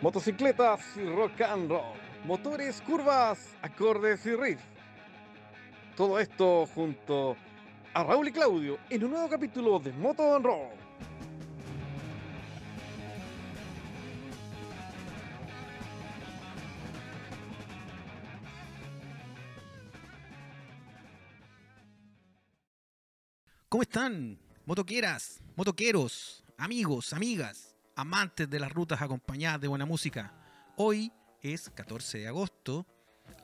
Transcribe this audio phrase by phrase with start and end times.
[0.00, 4.60] motocicletas y rock and roll, motores, curvas, acordes y riff.
[5.96, 7.36] Todo esto junto
[7.92, 10.68] a Raúl y Claudio en un nuevo capítulo de Moto and Roll.
[23.68, 24.38] ¿Cómo están?
[24.64, 27.67] Motoqueras, motoqueros, amigos, amigas,
[27.98, 30.32] amantes de las rutas acompañadas de buena música.
[30.76, 31.12] Hoy
[31.42, 32.86] es 14 de agosto.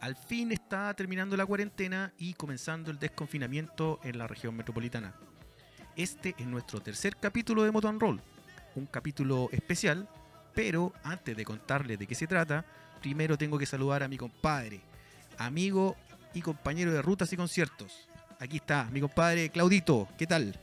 [0.01, 5.13] Al fin está terminando la cuarentena y comenzando el desconfinamiento en la región metropolitana.
[5.97, 8.23] Este es nuestro tercer capítulo de Moto and Roll,
[8.77, 10.09] un capítulo especial,
[10.55, 12.65] pero antes de contarles de qué se trata,
[13.01, 14.83] primero tengo que saludar a mi compadre,
[15.37, 15.97] amigo
[16.33, 18.09] y compañero de rutas y conciertos.
[18.39, 20.61] Aquí está mi compadre Claudito, ¿qué tal?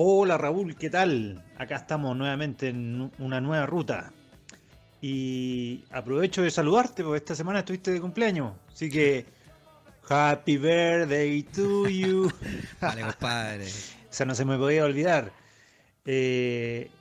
[0.00, 1.42] Hola Raúl, ¿qué tal?
[1.58, 4.12] Acá estamos nuevamente en una nueva ruta.
[5.00, 8.52] Y aprovecho de saludarte porque esta semana estuviste de cumpleaños.
[8.72, 9.26] Así que,
[10.08, 12.30] Happy Birthday to you.
[12.80, 13.66] Vale, compadre.
[13.66, 15.32] o sea, no se me podía olvidar.
[16.04, 16.92] Eh,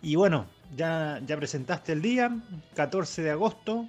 [0.00, 2.34] y bueno, ya, ya presentaste el día,
[2.74, 3.86] 14 de agosto,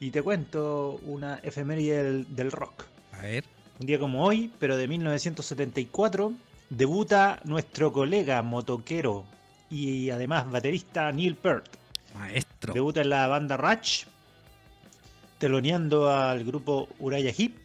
[0.00, 2.84] y te cuento una efeméride del, del rock.
[3.12, 3.44] A ver.
[3.78, 6.32] Un día como hoy, pero de 1974,
[6.76, 9.24] debuta nuestro colega motoquero
[9.70, 11.66] y además baterista Neil Peart.
[12.14, 12.74] Maestro.
[12.74, 14.04] Debuta en la banda Ratch,
[15.38, 17.56] teloneando al grupo Uraya Hip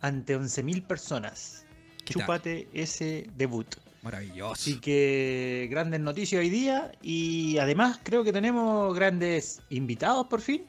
[0.00, 1.64] ante 11.000 personas.
[2.04, 3.66] Chúpate ese debut.
[4.02, 4.52] Maravilloso.
[4.52, 10.64] Así que grandes noticias hoy día y además creo que tenemos grandes invitados por fin.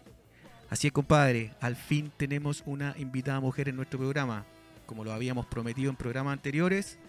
[0.69, 1.53] Así es, compadre.
[1.61, 4.45] Al fin tenemos una invitada mujer en nuestro programa.
[4.85, 6.99] Como lo habíamos prometido en programas anteriores,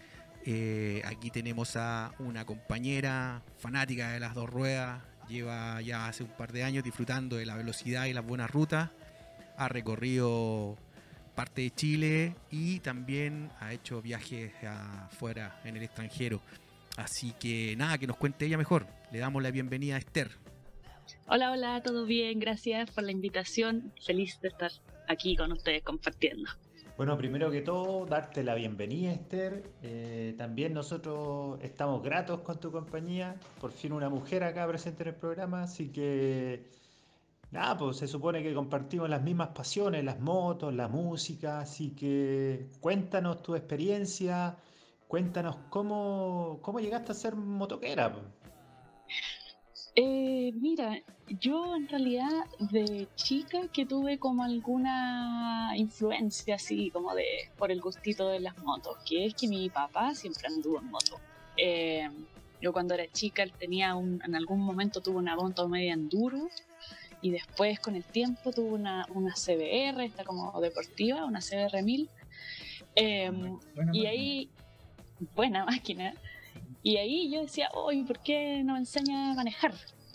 [0.45, 5.03] eh, aquí tenemos a una compañera fanática de las dos ruedas.
[5.29, 8.91] Lleva ya hace un par de años disfrutando de la velocidad y las buenas rutas.
[9.57, 10.77] Ha recorrido
[11.35, 16.43] parte de Chile y también ha hecho viajes afuera en el extranjero.
[16.97, 18.87] Así que nada, que nos cuente ella mejor.
[19.13, 20.31] Le damos la bienvenida a Esther.
[21.27, 23.93] Hola, hola, todo bien, gracias por la invitación.
[24.05, 24.73] Feliz de estar
[25.09, 26.51] aquí con ustedes compartiendo.
[27.03, 29.73] Bueno, primero que todo, darte la bienvenida, Esther.
[29.83, 33.35] Eh, también nosotros estamos gratos con tu compañía.
[33.61, 36.71] Por fin una mujer acá presente en el programa, así que
[37.51, 42.69] nada, pues se supone que compartimos las mismas pasiones, las motos, la música, así que
[42.81, 44.57] cuéntanos tu experiencia,
[45.09, 48.15] cuéntanos cómo, cómo llegaste a ser motoquera.
[49.95, 51.03] Eh, mira,
[51.41, 57.27] yo en realidad de chica que tuve como alguna influencia así como de
[57.59, 61.21] por el gustito de las motos, que es que mi papá siempre anduvo en moto.
[61.57, 62.09] Eh,
[62.61, 66.49] yo cuando era chica él tenía un, en algún momento tuvo una moto media enduro
[67.21, 72.11] y después con el tiempo tuvo una, una CBR, esta como deportiva, una CBR 1000.
[72.97, 73.31] Eh,
[73.93, 74.51] y ahí,
[75.35, 76.15] buena máquina.
[76.83, 79.73] Y ahí yo decía, oye, ¿por qué no me enseña a manejar?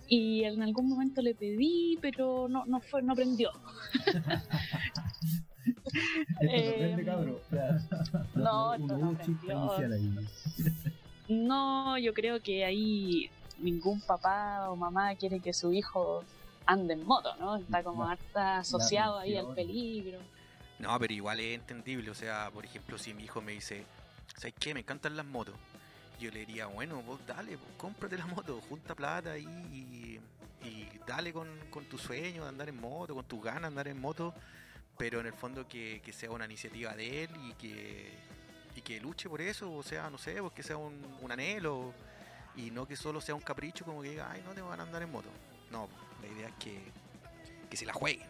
[0.09, 3.51] Y en algún momento le pedí, pero no, no, fue, no aprendió.
[6.39, 7.41] Esto no aprende, Eh, cabro.
[8.35, 8.97] no, esto
[11.29, 13.29] no yo creo que ahí
[13.59, 16.23] ningún papá o mamá quiere que su hijo
[16.66, 17.57] ande en moto, ¿no?
[17.57, 20.19] Está como La- harta asociado ahí al peligro.
[20.79, 22.11] No, pero igual es entendible.
[22.11, 23.83] O sea, por ejemplo, si mi hijo me dice,
[24.35, 24.73] ¿sabes qué?
[24.73, 25.56] Me encantan las motos.
[26.19, 30.19] Yo le diría, bueno, vos dale, pues, cómprate la moto, junta plata ahí y,
[30.67, 33.88] y dale con, con tu sueño de andar en moto, con tus ganas de andar
[33.88, 34.33] en moto.
[34.97, 38.11] Pero en el fondo que, que sea una iniciativa de él y que,
[38.75, 39.72] y que luche por eso.
[39.72, 41.94] O sea, no sé, pues que sea un, un anhelo
[42.56, 44.83] y no que solo sea un capricho como que diga, ay, no te van a
[44.83, 45.29] andar en moto.
[45.72, 45.88] No,
[46.22, 46.81] la idea es que,
[47.69, 48.27] que se la jueguen.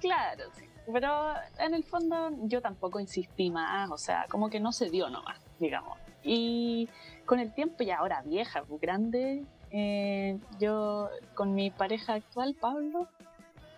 [0.00, 0.68] Claro, sí.
[0.92, 5.08] Pero en el fondo yo tampoco insistí más, o sea, como que no se dio
[5.08, 5.98] nomás, digamos.
[6.26, 6.88] Y
[7.24, 13.08] con el tiempo, ya ahora vieja, grande, eh, yo con mi pareja actual, Pablo,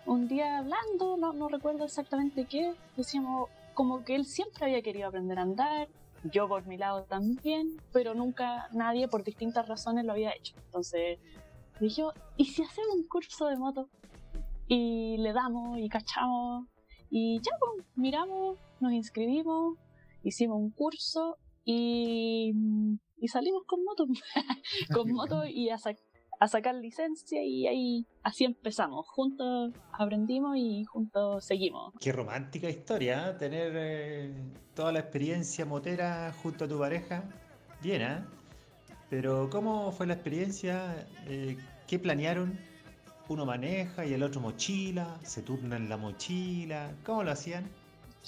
[0.05, 5.07] un día hablando, no, no recuerdo exactamente qué, decíamos como que él siempre había querido
[5.07, 5.87] aprender a andar,
[6.23, 10.55] yo por mi lado también, pero nunca nadie por distintas razones lo había hecho.
[10.65, 11.19] Entonces
[11.79, 12.03] dije,
[12.35, 13.89] ¿y si hacemos un curso de moto?
[14.67, 16.67] Y le damos y cachamos
[17.09, 19.77] y ya, pues, miramos, nos inscribimos,
[20.23, 21.37] hicimos un curso
[21.71, 22.51] y,
[23.17, 24.05] y salimos con moto,
[24.93, 25.93] con moto y a, sa-
[26.39, 29.05] a sacar licencia y ahí así empezamos.
[29.09, 31.93] Juntos aprendimos y juntos seguimos.
[31.99, 33.33] Qué romántica historia, ¿eh?
[33.37, 34.33] tener eh,
[34.73, 37.23] toda la experiencia motera junto a tu pareja.
[37.83, 38.23] Bien, ¿eh?
[39.09, 41.07] Pero ¿cómo fue la experiencia?
[41.27, 41.57] Eh,
[41.87, 42.57] ¿Qué planearon?
[43.29, 46.95] uno maneja y el otro mochila, se turnan la mochila.
[47.05, 47.69] ¿Cómo lo hacían?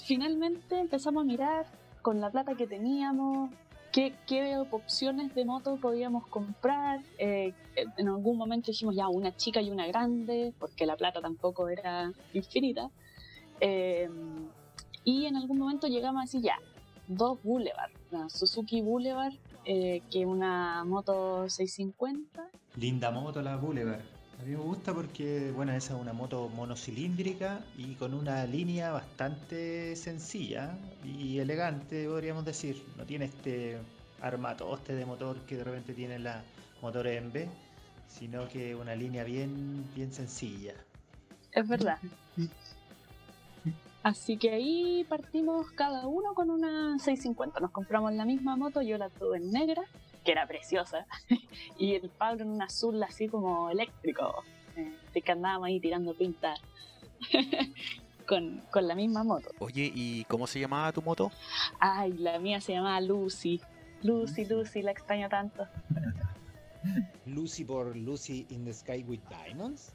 [0.06, 1.66] Finalmente empezamos a mirar
[2.02, 3.50] con la plata que teníamos,
[3.92, 4.12] qué,
[4.70, 7.00] opciones de moto podíamos comprar.
[7.18, 7.54] Eh,
[7.96, 12.12] en algún momento dijimos ya una chica y una grande, porque la plata tampoco era
[12.34, 12.90] infinita.
[13.60, 14.10] Eh,
[15.04, 16.58] y en algún momento llegamos a ya,
[17.08, 19.34] dos Boulevard, la Suzuki Boulevard,
[19.64, 22.48] eh, que una moto 650.
[22.76, 24.00] Linda moto la Boulevard.
[24.42, 28.90] A mí me gusta porque, bueno, esa es una moto monocilíndrica y con una línea
[28.90, 32.84] bastante sencilla y elegante, podríamos decir.
[32.96, 33.78] No tiene este
[34.20, 36.42] armatoste de motor que de repente tienen las
[36.80, 37.48] motores en B,
[38.08, 40.74] sino que una línea bien, bien sencilla.
[41.52, 41.98] Es verdad.
[44.02, 47.60] Así que ahí partimos cada uno con una 650.
[47.60, 49.84] Nos compramos la misma moto, yo la tuve en negra,
[50.24, 51.06] que era preciosa,
[51.78, 54.44] y el Pablo en un azul así como eléctrico.
[54.76, 56.54] Eh, así que andábamos ahí tirando pinta
[58.26, 59.50] con, con la misma moto.
[59.58, 61.30] Oye, ¿y cómo se llamaba tu moto?
[61.78, 63.60] Ay, la mía se llamaba Lucy.
[64.02, 65.66] Lucy, Lucy, la extraño tanto.
[67.26, 69.92] Lucy por Lucy in the Sky with Diamonds.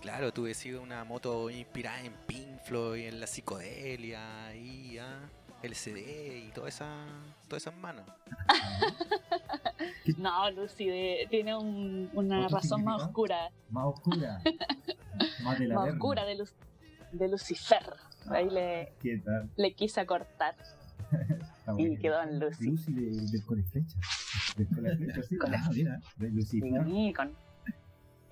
[0.00, 5.28] Claro, tuve sido una moto inspirada en Pink Floyd, en la psicodelia, y ah,
[5.62, 6.88] LCD y todas esas
[7.48, 8.04] todas esas manos.
[10.18, 13.50] No, Lucy de- tiene un- una ¿Otro razón más oscura.
[13.70, 14.42] Más oscura.
[15.44, 16.48] Más de la Más oscura de, Lu-
[17.12, 17.94] de Lucifer.
[18.28, 19.50] Ahí le, ¿Qué tal?
[19.56, 20.56] le quise cortar.
[21.78, 22.66] Y quedó en Lucy.
[22.70, 23.96] Lucy de, del Cole Flecha.
[24.56, 25.36] Del Cole Flecha, sí.
[25.38, 26.84] Cole Ah, mira, de Lucifer.
[26.84, 27.36] Sí, con-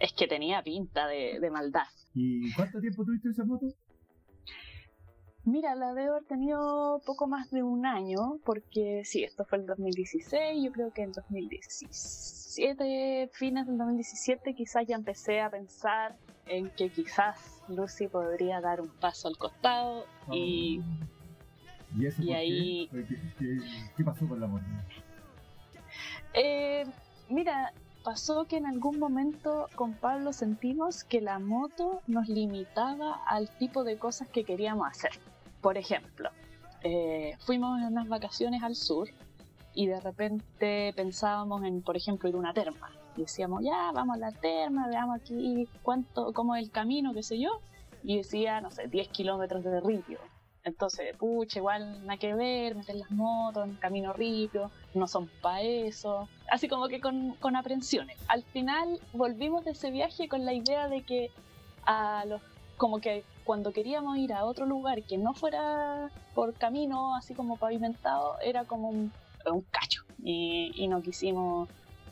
[0.01, 1.87] Es que tenía pinta de, de maldad.
[2.15, 3.67] ¿Y cuánto tiempo tuviste esa moto?
[5.49, 9.65] Mira, la debo haber tenido poco más de un año, porque sí, esto fue el
[9.67, 16.15] 2016, yo creo que en 2017, fines del 2017, quizás ya empecé a pensar
[16.47, 20.83] en que quizás Lucy podría dar un paso al costado y
[21.99, 23.07] ¿Y eso y por ahí- ¿Qué,
[23.39, 23.59] qué,
[23.97, 24.65] qué pasó con la moto?
[26.35, 26.85] Eh,
[27.31, 27.73] mira,
[28.05, 33.85] pasó que en algún momento con Pablo sentimos que la moto nos limitaba al tipo
[33.85, 35.13] de cosas que queríamos hacer.
[35.69, 36.31] Por ejemplo,
[36.83, 39.07] eh, fuimos en unas vacaciones al sur
[39.75, 42.91] y de repente pensábamos en, por ejemplo, ir a una terma.
[43.19, 47.23] Y decíamos, ya, vamos a la terma, veamos aquí cuánto, cómo es el camino, qué
[47.23, 47.61] sé yo.
[48.03, 50.19] Y decía, no sé, 10 kilómetros de ripio.
[50.65, 55.61] Entonces, pucha, igual nada que ver, meter las motos en camino ripio, no son para
[55.61, 56.31] eso.
[56.51, 58.17] Así como que con, con aprensiones.
[58.29, 61.31] Al final volvimos de ese viaje con la idea de que
[61.85, 62.41] a los
[62.79, 67.57] como que cuando queríamos ir a otro lugar que no fuera por camino así como
[67.59, 69.13] pavimentado, era como un,
[69.51, 70.03] un cacho.
[70.23, 71.69] Y, y no quisimos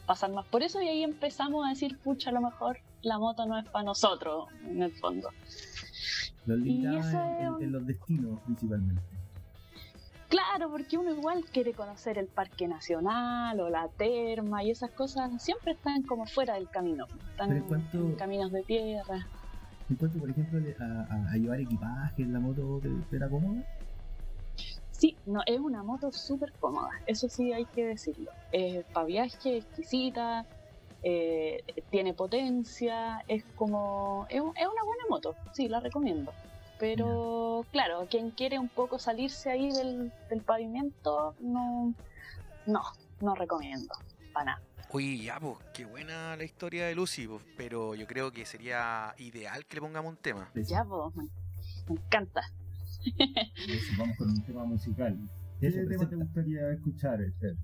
[0.07, 3.47] pasar más por eso y ahí empezamos a decir, pucha, a lo mejor la moto
[3.47, 5.31] no es para nosotros, en el fondo.
[6.47, 9.03] Limitaban eso en, en- en los destinos principalmente.
[10.29, 15.31] Claro, porque uno igual quiere conocer el Parque Nacional o la terma y esas cosas
[15.43, 17.07] siempre están como fuera del camino.
[17.31, 17.51] Están
[17.93, 19.27] en caminos de tierra.
[19.89, 23.29] En cuanto, por ejemplo, a, a- a llevar equipaje en la moto, ¿te, te era
[23.29, 23.63] cómoda?
[24.91, 28.33] Sí, no, es una moto súper cómoda, eso sí hay que decirlo.
[28.93, 30.47] para viaje, exquisita,
[31.03, 34.27] eh, tiene potencia, es como...
[34.29, 36.37] Es, es una buena moto, sí, la recomiendo.
[36.79, 41.95] Pero claro, quien quiere un poco salirse ahí del, del pavimento, no,
[42.67, 42.83] no,
[43.21, 43.95] no recomiendo,
[44.33, 44.63] para nada.
[44.97, 49.15] Oye, ya, pues, qué buena la historia de Lucy, pues, pero yo creo que sería
[49.19, 50.51] ideal que le pongamos un tema.
[50.55, 51.25] Ya, pues, me,
[51.95, 52.41] me encanta.
[53.05, 55.15] eso, vamos con un tema musical.
[55.61, 57.57] ¿Qué Eso, tema te gustaría escuchar, Esther?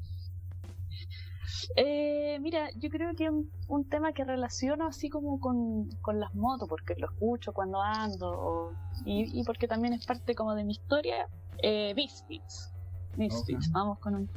[1.75, 6.35] Eh, mira, yo creo que un, un tema que relaciono así como con, con las
[6.35, 10.65] motos, porque lo escucho cuando ando, o- y, y porque también es parte como de
[10.65, 11.27] mi historia,
[11.63, 12.75] eh, Misfits.
[13.17, 14.31] Misfits, vamos con un,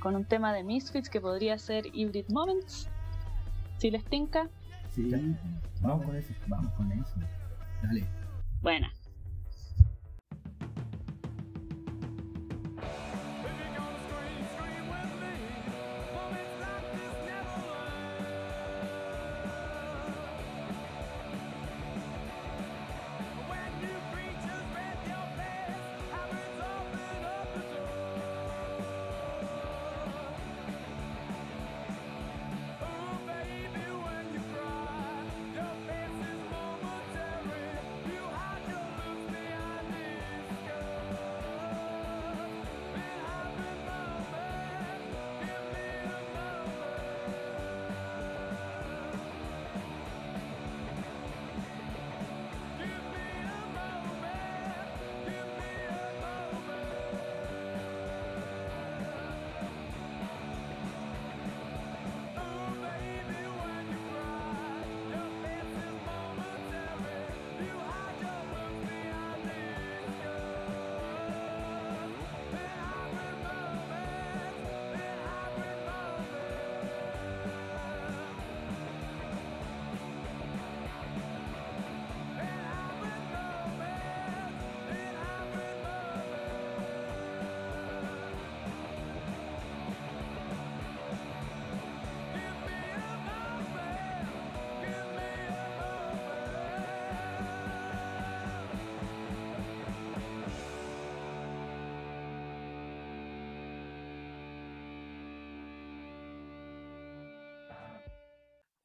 [0.00, 2.88] con un tema de Misfits que podría ser Hybrid Moments,
[3.78, 4.48] si les tinca.
[4.94, 5.10] Sí,
[5.80, 7.14] vamos con eso, vamos con eso.
[7.82, 8.04] Dale.
[8.60, 8.92] Buena.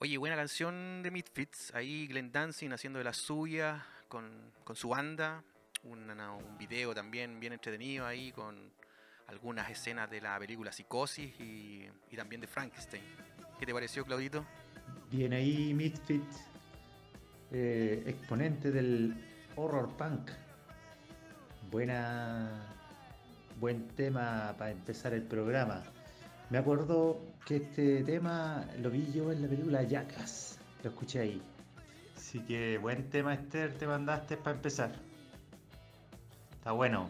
[0.05, 1.73] Oye, buena canción de Misfits.
[1.73, 5.43] Ahí Glenn Dancing haciendo de las suyas con, con su banda.
[5.83, 6.05] Un
[6.59, 8.71] video también bien entretenido ahí con
[9.25, 13.01] algunas escenas de la película Psicosis y, también de Frankenstein.
[13.59, 14.45] ¿Qué te pareció, Claudito?
[15.09, 16.21] Bien ahí, Misfit,
[17.51, 19.15] eh, exponente del
[19.55, 20.29] horror punk.
[21.71, 22.63] Buena,
[23.59, 25.83] buen tema para empezar el programa.
[26.51, 30.57] Me acuerdo que este tema lo vi yo en la película Jackass.
[30.83, 31.41] Lo escuché ahí.
[32.17, 34.91] Así que buen tema, Esther, te mandaste para empezar.
[36.57, 37.07] Está bueno.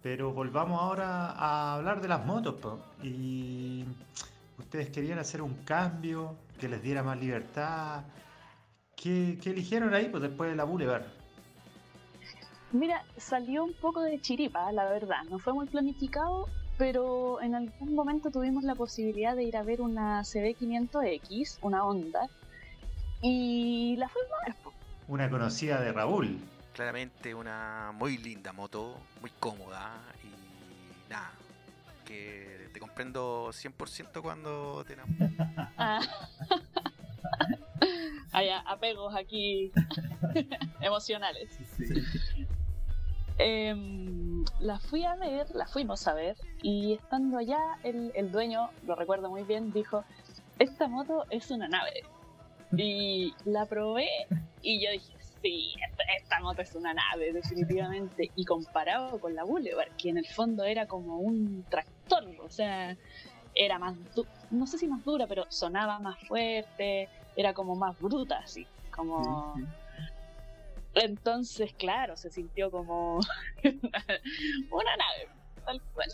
[0.00, 2.54] Pero volvamos ahora a hablar de las motos.
[2.54, 2.78] po.
[3.02, 3.84] Y
[4.58, 8.04] ustedes querían hacer un cambio que les diera más libertad.
[8.94, 11.02] ¿Qué, qué eligieron ahí pues, después de la Boulevard?
[12.70, 15.24] Mira, salió un poco de chiripa, la verdad.
[15.28, 16.46] No fue muy planificado,
[16.78, 22.28] pero en algún momento tuvimos la posibilidad de ir a ver una CB500X, una Honda,
[23.20, 24.56] y la fuimos a ver.
[25.08, 26.38] Una conocida de Raúl.
[26.72, 31.32] Claramente una muy linda moto, muy cómoda y nada,
[32.04, 35.32] que te comprendo 100% cuando te enamoras.
[35.76, 36.00] Ah.
[38.32, 39.72] Hay apegos aquí
[40.80, 41.48] emocionales.
[41.76, 42.46] Sí.
[43.38, 48.70] Em, la fui a ver, la fuimos a ver, y estando allá, el, el dueño,
[48.86, 50.04] lo recuerdo muy bien, dijo,
[50.58, 52.02] esta moto es una nave.
[52.76, 54.08] Y la probé
[54.60, 58.30] y yo dije, sí, esta, esta moto es una nave, definitivamente.
[58.34, 62.96] Y comparado con la Boulevard, que en el fondo era como un tractor, o sea,
[63.54, 63.96] era más,
[64.50, 69.54] no sé si más dura, pero sonaba más fuerte, era como más bruta, así, como...
[70.98, 73.16] Entonces, claro, se sintió como
[73.64, 75.28] una nave,
[75.64, 76.08] tal cual.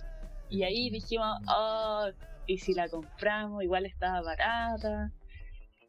[0.51, 2.09] Y ahí dijimos, oh,
[2.47, 5.13] y si la compramos, igual estaba barata.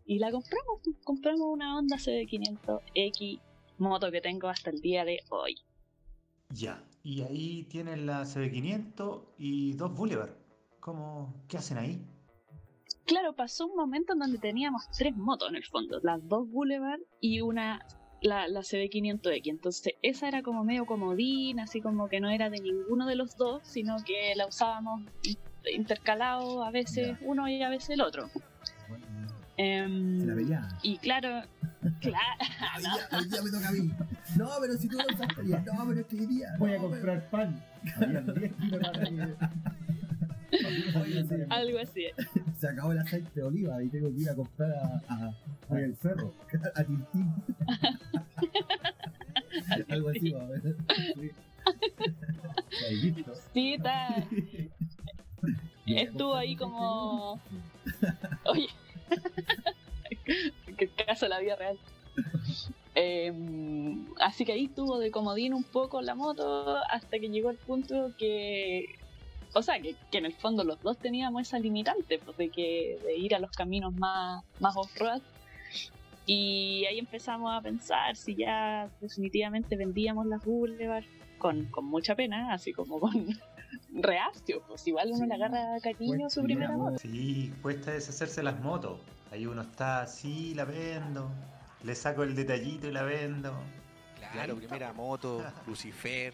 [0.06, 3.42] Y la compramos, pues, compramos una Honda CB500X,
[3.80, 5.56] moto que tengo hasta el día de hoy.
[6.50, 6.84] Ya.
[7.04, 10.32] Y ahí tienen la CB500 y dos Boulevard.
[10.80, 12.02] ¿Cómo, ¿Qué hacen ahí?
[13.06, 17.00] Claro, pasó un momento en donde teníamos tres motos en el fondo, las dos Boulevard
[17.22, 17.86] y una,
[18.22, 19.42] la, la CB500X.
[19.46, 23.38] Entonces esa era como medio comodín, así como que no era de ninguno de los
[23.38, 25.38] dos, sino que la usábamos in-
[25.74, 28.30] intercalado a veces uno y a veces el otro.
[28.90, 29.06] Bueno,
[29.58, 31.42] Em, la y claro,
[32.02, 32.26] claro,
[32.76, 33.92] Hoy día, hoy día me toca a mí.
[34.36, 35.64] No, pero si tú lo usaste ayer.
[35.66, 36.48] No, pero es que hoy día.
[36.60, 37.64] Voy a no, comprar pan.
[37.96, 39.38] Habían 10 kilos más de- pero- se,
[41.50, 42.06] algo así.
[42.58, 45.34] se acabó el aceite de oliva y tengo que ir a comprar a, a,
[45.74, 46.34] a el cerro,
[46.76, 47.34] a Tintín.
[49.90, 50.76] Algo así, va a ver.
[51.16, 51.32] Sí.
[53.54, 54.28] Sí, está-
[55.88, 57.40] estuvo ahí como...
[58.46, 58.68] Oye,
[60.78, 61.78] que caso la vida real.
[62.96, 67.58] Em, así que ahí tuvo de comodín un poco la moto hasta que llegó el
[67.58, 68.96] punto que,
[69.58, 73.00] o sea, que, que en el fondo los dos teníamos esa limitante pues, de que
[73.04, 75.22] de ir a los caminos más, más off-road.
[76.26, 81.04] Y ahí empezamos a pensar si ya definitivamente vendíamos las Boulevard
[81.38, 83.28] con, con mucha pena, así como con
[83.94, 85.28] reacio, pues igual uno Sí.
[85.28, 86.98] le agarra cariño a su Pues, primera mira, moto.
[86.98, 89.00] Sí, cuesta deshacerse las motos.
[89.32, 91.30] Ahí uno está así, la vendo.
[91.84, 93.54] Le saco el detallito y la vendo.
[94.32, 96.34] Claro, primera moto, Lucifer,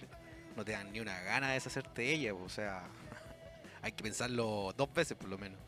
[0.56, 2.84] no te dan ni una gana de deshacerte de ella, o sea,
[3.82, 5.60] hay que pensarlo dos veces por lo menos.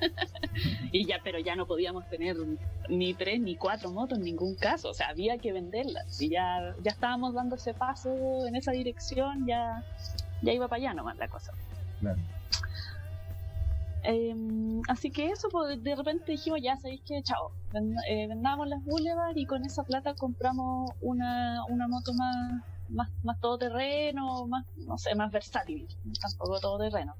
[0.92, 2.36] Y ya, pero ya no podíamos tener
[2.88, 4.90] ni tres ni cuatro motos en ningún caso.
[4.90, 6.20] O sea, había que venderlas.
[6.20, 8.10] Y ya, ya estábamos dando ese paso
[8.46, 9.84] en esa dirección, ya,
[10.40, 11.52] ya iba para allá nomás la cosa.
[12.00, 12.18] Claro.
[14.02, 18.66] Em, así que eso, pues de repente dijimos, ya sabéis que, chao, ven- eh, vendamos
[18.68, 24.64] las Boulevard y con esa plata compramos una, una moto más, más, más todoterreno, más,
[24.76, 25.86] no sé, más versátil,
[26.20, 27.14] tampoco todoterreno.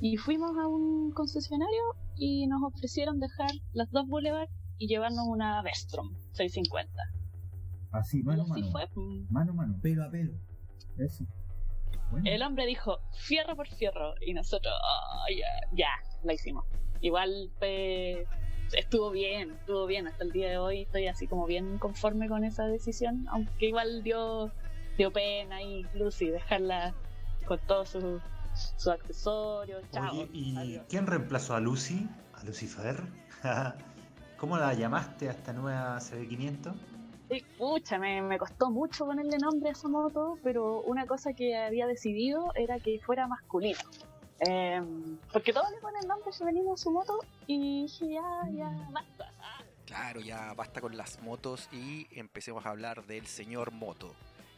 [0.00, 1.82] Y fuimos a un concesionario
[2.16, 4.48] y nos ofrecieron dejar las dos Boulevard
[4.78, 6.92] y llevarnos una Vestrom 650.
[7.92, 8.72] Así, mano a así mano.
[8.72, 8.88] fue.
[8.94, 9.26] mm.
[9.32, 10.32] Mano a mano, pelo a pelo.
[10.98, 11.24] Eso.
[12.10, 15.46] Bueno, El hombre dijo, fierro por fierro, y nosotros, "Oh, ya,
[15.76, 15.88] ya,
[16.24, 16.64] la hicimos.
[17.00, 18.26] Igual fue-
[18.76, 22.44] estuvo bien, estuvo bien, hasta el día de hoy estoy así como bien conforme con
[22.44, 24.50] esa decisión, aunque igual dio,
[24.98, 26.94] dio pena y Lucy dejarla
[27.46, 28.22] con todos sus
[28.54, 30.12] sus accesorios, chao.
[30.12, 30.84] Oye, ¿y adiós.
[30.88, 32.08] quién reemplazó a Lucy?
[32.34, 33.02] ¿A Lucifer?
[34.38, 36.74] ¿Cómo la llamaste a esta nueva CB500?
[37.30, 41.56] Sí, pucha, me, me costó mucho ponerle nombre a esa moto, pero una cosa que
[41.56, 43.78] había decidido era que fuera masculino.
[44.40, 49.30] Em, porque todos le ponen nombre femenino a su moto y dije, ya, ya, basta.
[49.86, 54.14] Claro, ya basta con las motos y empecemos a hablar del señor Moto.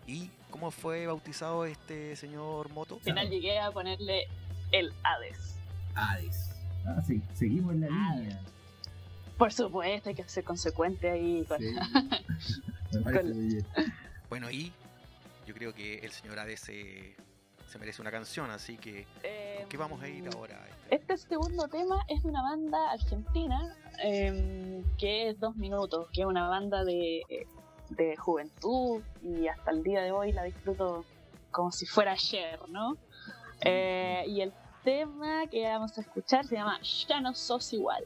[0.07, 2.95] ¿Y cómo fue bautizado este señor Moto?
[2.97, 4.25] Al final llegué a ponerle
[4.73, 5.57] el Hades.
[5.95, 6.51] Hades.
[6.87, 8.21] Ah, sí, seguimos en la Hades.
[8.21, 8.41] línea.
[9.37, 11.75] Por supuesto, hay que ser consecuente ahí con, Sí.
[12.93, 13.67] Me parece muy bien.
[14.31, 14.73] Bueno, y
[15.47, 17.15] yo creo que el señor Hades se,
[17.69, 19.07] se merece una canción, así que
[19.59, 20.59] ¿con qué vamos a ir Em, ahora?
[20.91, 26.21] Este- Este segundo tema es de una banda argentina em, que es Dos Minutos, que
[26.23, 27.23] es una banda de,
[27.90, 31.05] de juventud y hasta el día de hoy la disfruto
[31.50, 32.97] como si fuera ayer, ¿no?
[33.62, 34.52] Eh, y el
[34.85, 36.78] tema que vamos a escuchar se llama
[37.09, 38.05] Ya no sos igual.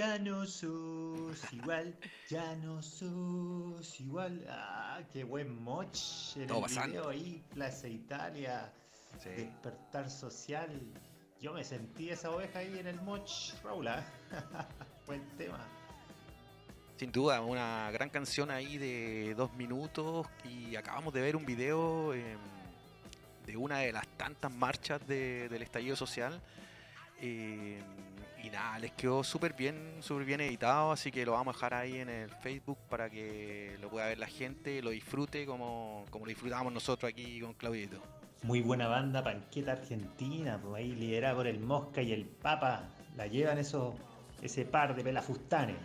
[0.00, 1.94] Ya no sos igual,
[2.30, 4.46] ya no sos igual.
[4.48, 6.88] Ah, qué buen moch en Todo el pasando.
[6.92, 8.72] video ahí, Plaza Italia,
[9.22, 9.28] Sí.
[9.28, 10.70] despertar social.
[11.38, 13.30] Yo me sentí esa oveja ahí en el moch,
[13.62, 13.88] Raúl.
[13.88, 14.02] ¿ah?
[15.06, 15.68] buen tema.
[16.96, 22.14] Sin duda, una gran canción ahí de dos minutos y acabamos de ver un video
[22.14, 22.38] em,
[23.44, 26.40] de una de las tantas marchas de- del estallido social
[27.20, 27.82] em,
[28.42, 31.74] y nada, les quedó súper bien, súper bien editado, así que lo vamos a dejar
[31.74, 36.24] ahí en el Facebook para que lo pueda ver la gente, lo disfrute como, como
[36.24, 38.00] lo disfrutamos nosotros aquí con Claudito.
[38.42, 42.88] Muy buena banda, Panqueta Argentina, pues ahí liderada por el Mosca y el Papa.
[43.16, 43.94] La llevan esos,
[44.40, 45.76] ese par de pelafustanes.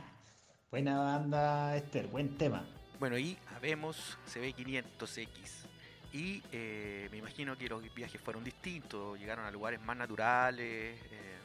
[0.72, 2.66] Buena banda, Esther, buen tema.
[3.00, 5.66] Bueno, y habemos CB500X.
[6.14, 11.38] Y eh, me imagino que los viajes fueron distintos, llegaron a lugares más naturales, eh,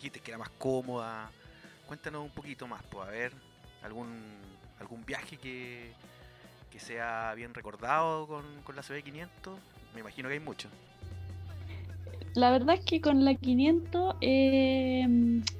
[0.00, 1.30] dijiste que era más cómoda.
[1.86, 3.32] Cuéntanos un poquito más, pues,
[3.82, 4.08] a algún,
[4.78, 5.92] algún viaje que,
[6.70, 9.28] que sea bien recordado con, con la CB500.
[9.94, 10.70] Me imagino que hay muchos.
[12.34, 15.06] la verdad es que con la 500, eh,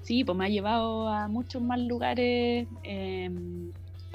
[0.02, 2.66] sí, pues me ha llevado a muchos más lugares.
[2.84, 3.30] eh,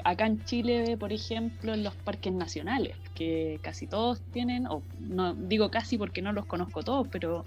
[0.06, 5.34] acá en Chile, por ejemplo, en los parques nacionales, que casi todos tienen, o no
[5.34, 7.44] digo casi porque no los conozco todos, pero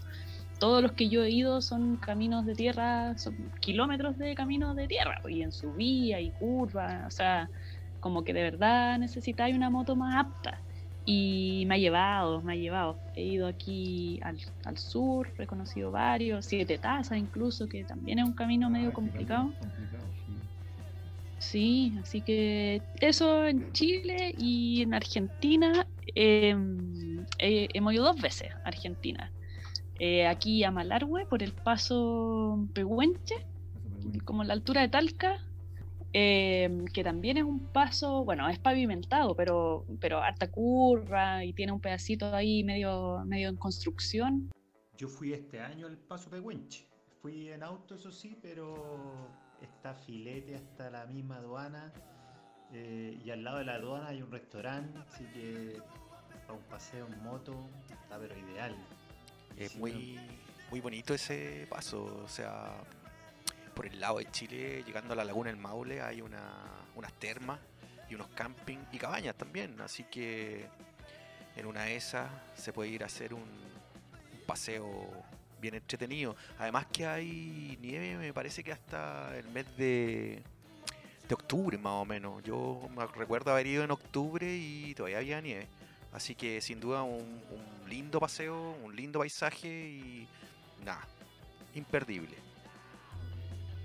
[0.59, 4.87] todos los que yo he ido son caminos de tierra, son kilómetros de caminos de
[4.87, 7.51] tierra, y en subida y curva, o sea,
[7.99, 10.63] como que de verdad necesitáis una moto más apta.
[11.05, 13.01] Y me ha llevado, me ha llevado.
[13.15, 18.25] He ido aquí al, al sur, he conocido varios, Siete Tazas incluso, que también es
[18.25, 19.55] un camino medio Ah, ese complicado.
[20.25, 20.49] sí.
[21.37, 26.55] Sí, así que eso en Chile y en Argentina eh,
[27.39, 29.33] eh, hemos ido dos veces a Argentina.
[29.99, 33.45] Eh, aquí a Malargüe por el paso Pehuenche,
[34.23, 35.37] como la altura de Talca,
[36.13, 41.71] eh, que también es un paso, bueno, es pavimentado, pero, pero harta curva y tiene
[41.73, 44.49] un pedacito ahí medio, medio en construcción.
[44.97, 46.87] Yo fui este año al Paso Pehuenche.
[47.21, 49.29] Fui en auto, eso sí, pero
[49.61, 51.91] está filete hasta la misma aduana.
[52.71, 55.81] eh, y al lado de la aduana hay un restaurante, así que
[56.45, 57.53] para un paseo en moto
[57.89, 58.75] está pero ideal.
[59.59, 60.19] Es Sí, muy,
[60.71, 62.21] muy bonito ese paso.
[62.23, 62.73] O sea,
[63.75, 66.41] por el lado de Chile, llegando a la laguna del Maule, hay una,
[66.95, 67.59] unas termas
[68.09, 69.79] y unos camping y cabañas también.
[69.81, 70.65] Así que
[71.55, 75.09] en una de esas se puede ir a hacer un, un paseo
[75.59, 76.35] bien entretenido.
[76.57, 80.41] Además que hay nieve, me parece que hasta el mes de,
[81.27, 82.41] de octubre más o menos.
[82.43, 85.67] Yo me recuerdo haber ido en octubre y todavía había nieve.
[86.13, 90.31] Así que sin duda un, un lindo paseo, un lindo paisaje y
[90.77, 91.09] nada,
[91.73, 92.45] imperdible.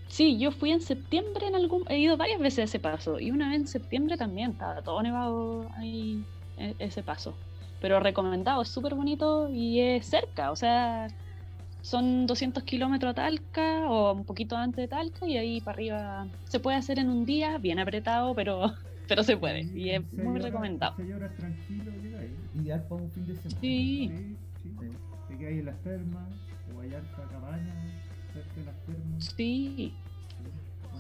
[0.07, 3.31] Sí, yo fui en septiembre en algún, he ido varias veces a ese paso y
[3.31, 7.41] una vez en septiembre también estaba todo nevado ahí e- ese paso.
[7.81, 11.13] Pero recomendado, es súper bonito y es cerca, o sea,
[11.81, 16.31] son 200 kilómetros a Talca o un poquito antes de Talca y ahí para arriba
[16.45, 18.67] se puede hacer en un día, bien apretado, pero,
[19.09, 20.97] pero se puede y es seis muy recomendado.
[21.15, 21.93] horas tranquilo.
[22.55, 23.61] Ideal para un fin de semana.
[23.61, 24.13] Sí.
[24.63, 25.37] Sí, sí.
[25.37, 26.29] Te en las termas,
[26.75, 27.75] o hay harta cabaña
[28.33, 29.25] cerca de las termas.
[29.37, 29.95] Sí,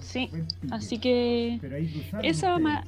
[0.00, 0.30] Sí,
[0.70, 1.58] así que...
[1.60, 2.84] Pero ahí cruzaron ma-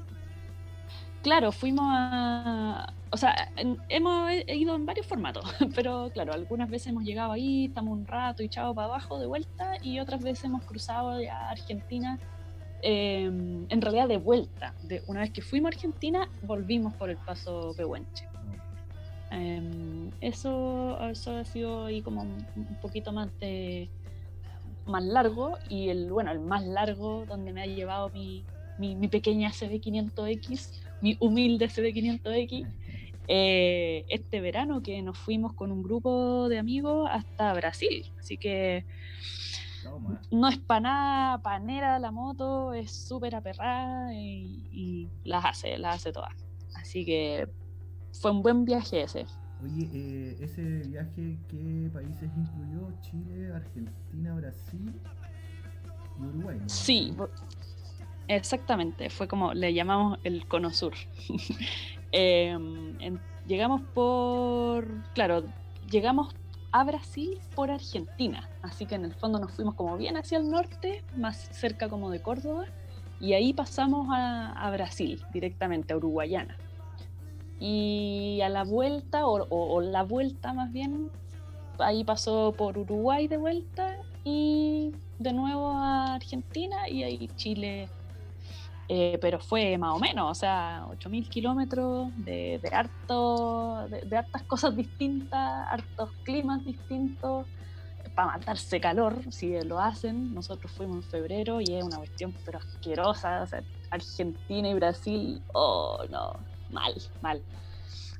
[1.22, 2.92] Claro, fuimos a...
[3.10, 3.50] O sea,
[3.88, 8.06] hemos he ido en varios formatos, pero claro, algunas veces hemos llegado ahí, estamos un
[8.06, 12.18] rato y chao para abajo de vuelta, y otras veces hemos cruzado ya a Argentina,
[12.82, 14.74] eh, en realidad de vuelta.
[14.82, 18.28] De, una vez que fuimos a Argentina, volvimos por el paso Pehuenche.
[19.32, 23.90] Eh, eso, eso ha sido ahí como un, un poquito más de
[24.86, 28.44] más largo y el bueno el más largo donde me ha llevado mi,
[28.78, 32.66] mi, mi pequeña CB500X mi humilde CB500X
[33.28, 38.84] eh, este verano que nos fuimos con un grupo de amigos hasta Brasil así que
[39.82, 40.20] Toma.
[40.30, 45.96] no es para nada panera la moto es súper aperrada y, y las hace las
[45.96, 46.32] hace todas
[46.76, 47.48] así que
[48.20, 49.26] fue un buen viaje ese
[49.62, 52.92] Oye, eh, ese viaje, ¿qué países incluyó?
[53.00, 54.92] Chile, Argentina, Brasil
[56.20, 56.58] y Uruguay.
[56.60, 56.68] ¿no?
[56.68, 57.14] Sí,
[58.28, 59.08] exactamente.
[59.08, 60.92] Fue como le llamamos el Cono Sur.
[62.12, 64.86] Em, en- llegamos por.
[65.14, 65.42] Claro,
[65.90, 66.34] llegamos
[66.72, 68.48] a Brasil por Argentina.
[68.62, 72.10] Así que en el fondo nos fuimos como bien hacia el norte, más cerca como
[72.10, 72.66] de Córdoba.
[73.20, 76.56] Y ahí pasamos a, a Brasil directamente, a Uruguayana.
[77.58, 81.10] Y a la vuelta, o, la vuelta más bien,
[81.78, 87.88] ahí pasó por Uruguay de vuelta y de nuevo a Argentina y ahí Chile.
[88.88, 92.70] Eh, pero fue más o menos, o sea, 8.000 kilómetros de, de,
[93.90, 97.46] de, de hartas cosas distintas, hartos climas distintos,
[98.16, 100.34] para matarse calor, si lo hacen.
[100.34, 105.42] Nosotros fuimos en febrero y es una cuestión pero asquerosa, o sea, Argentina y Brasil,
[105.52, 106.32] oh no,
[106.70, 107.42] mal, mal.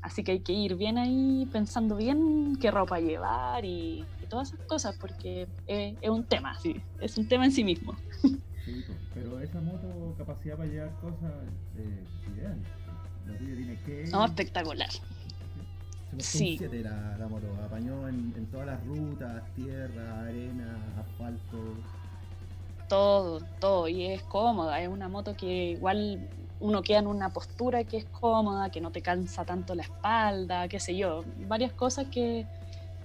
[0.02, 4.52] Así que hay que ir bien ahí pensando bien qué ropa llevar y, y todas
[4.52, 7.96] esas cosas, porque es, es un tema, sí, es un tema en sí mismo.
[8.22, 11.32] Sí, pero esa moto, capacidad para llevar cosas,
[11.78, 12.04] eh,
[12.36, 12.56] ideal.
[13.26, 14.10] La tuya tiene que.
[14.10, 14.88] No, espectacular.
[16.18, 16.56] Sí.
[16.58, 21.74] 7 la, la moto, apañó en, en todas las rutas, tierra, arena, asfalto.
[22.88, 26.20] Todo, todo, y es cómoda, es una moto que igual
[26.60, 30.68] uno queda en una postura que es cómoda, que no te cansa tanto la espalda,
[30.68, 32.46] qué sé yo, varias cosas que,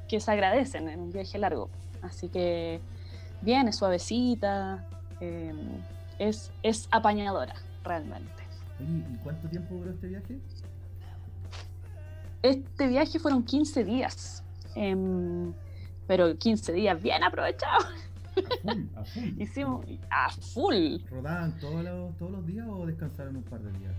[0.08, 1.70] que se agradecen en un viaje largo.
[2.02, 2.80] Así que
[3.42, 4.88] bien, es suavecita,
[5.20, 5.54] eh,
[6.20, 8.42] es, es apañadora realmente.
[8.80, 10.40] ¿y cuánto tiempo duró este viaje?
[12.42, 14.44] Este viaje fueron 15 días,
[14.76, 15.54] em,
[16.08, 17.86] pero 15 días bien aprovechados.
[18.36, 19.41] A full, a full.
[19.41, 20.98] Hicimos a full.
[21.10, 23.96] ¿Rodaban todos los, todos los días o descansaron un par de días?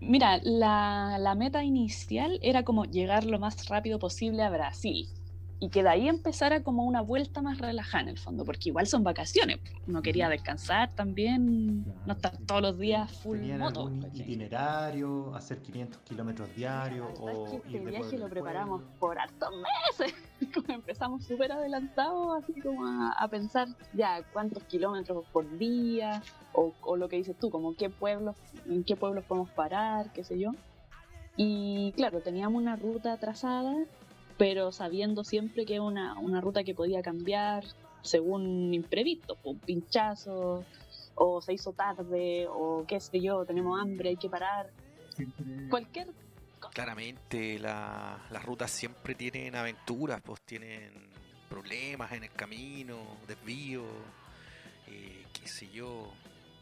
[0.00, 5.08] Mira, la, la meta inicial era como llegar lo más rápido posible a Brasil
[5.60, 8.86] y que de ahí empezara como una vuelta más relajada en el fondo, porque igual
[8.86, 9.58] son vacaciones.
[9.86, 12.46] Uno quería descansar también, no estar Claro, sí.
[12.46, 13.80] todos los días full ¿Tenían moto.
[13.80, 19.50] algún itinerario, hacer 500 kilómetros diarios o este viaje lo preparamos por hartos
[19.98, 20.14] meses.
[20.54, 26.72] Como empezamos súper adelantados, así como a, a pensar ya cuántos kilómetros por día, o,
[26.82, 30.38] o lo que dices tú, como qué pueblos, en qué pueblos podemos parar, qué sé
[30.38, 30.52] yo.
[31.36, 33.74] Y claro, teníamos una ruta trazada,
[34.38, 37.64] pero sabiendo siempre que era una, una ruta que podía cambiar
[38.02, 40.64] según imprevistos, pues, un pinchazo,
[41.16, 44.70] o se hizo tarde, o qué sé yo, tenemos hambre, hay que parar.
[45.14, 45.68] Siempre.
[45.68, 46.08] Cualquier
[46.72, 50.90] Claramente la- las rutas siempre tienen aventuras, pues tienen
[51.48, 53.84] problemas en el camino, desvíos,
[54.86, 56.12] eh, qué sé yo.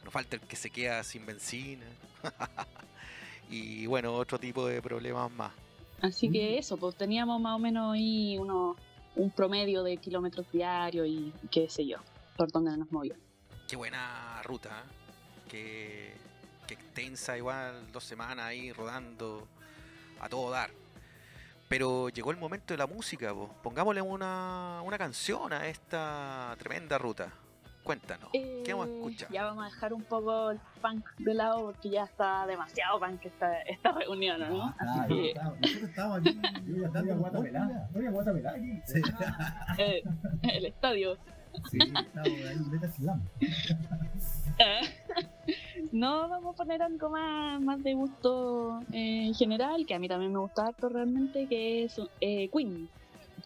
[0.04, 1.84] No falta el que se queda sin benzina.
[3.50, 5.52] y bueno, otro tipo de problemas más.
[6.00, 8.76] Así que eso, pues teníamos más o menos ahí uno,
[9.14, 11.98] un promedio de kilómetros diarios y qué sé yo,
[12.36, 13.24] por donde nos movíamos.
[13.66, 15.48] Qué buena ruta, ¿eh?
[15.48, 16.12] qué,
[16.66, 19.48] qué extensa, igual dos semanas ahí rodando
[20.20, 20.70] a todo dar.
[21.68, 23.50] Pero llegó el momento de la música, po.
[23.62, 27.32] pongámosle una, una canción a esta tremenda ruta.
[27.86, 29.30] Cuéntanos, ¿qué vamos a Eh, escuchar?
[29.30, 33.24] Ya vamos a dejar un poco el punk de lado porque ya está demasiado punk
[33.24, 34.74] esta, esta reunión, ¿no?
[34.80, 36.40] Ah, Así que nosotros estábamos aquí.
[36.66, 37.88] Yo a guata pelada.
[38.10, 38.80] Guata pelada aquí.
[38.86, 39.00] Sí,
[39.78, 40.02] eh,
[40.42, 41.16] el estadio.
[41.70, 42.90] sí, estábamos ahí.
[42.96, 43.22] Slam.
[45.92, 50.08] No, vamos a poner algo más, más de gusto eh, en general, que a mí
[50.08, 52.88] también me gusta harto realmente, que es eh, Queen.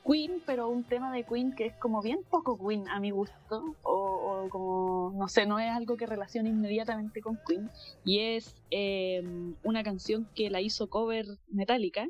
[0.07, 3.77] Queen, pero un tema de Queen que es como bien poco Queen a mi gusto,
[3.83, 7.71] o, como, no sé, no es algo que relacione inmediatamente con Queen,
[8.05, 9.23] y es eh,
[9.63, 12.07] una canción que la hizo cover Metallica,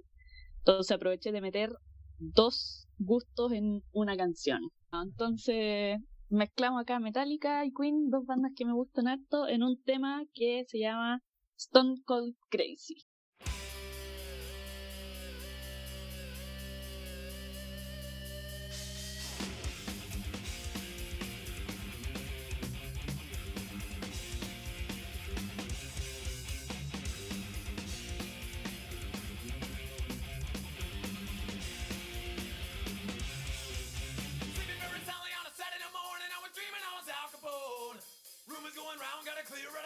[0.59, 1.72] entonces aproveché de meter
[2.18, 4.61] dos gustos en una canción.
[4.92, 5.98] Entonces
[6.29, 10.64] mezclamos acá Metallica y Queen, dos bandas que me gustan harto, en un tema que
[10.68, 11.22] se llama
[11.57, 12.96] Stone Cold Crazy.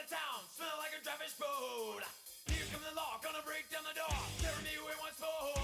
[0.04, 0.40] Of town.
[0.52, 2.04] Smell like a fish boat.
[2.52, 4.20] Here comes the law, gonna break down the door.
[4.44, 5.56] Carry me away once more.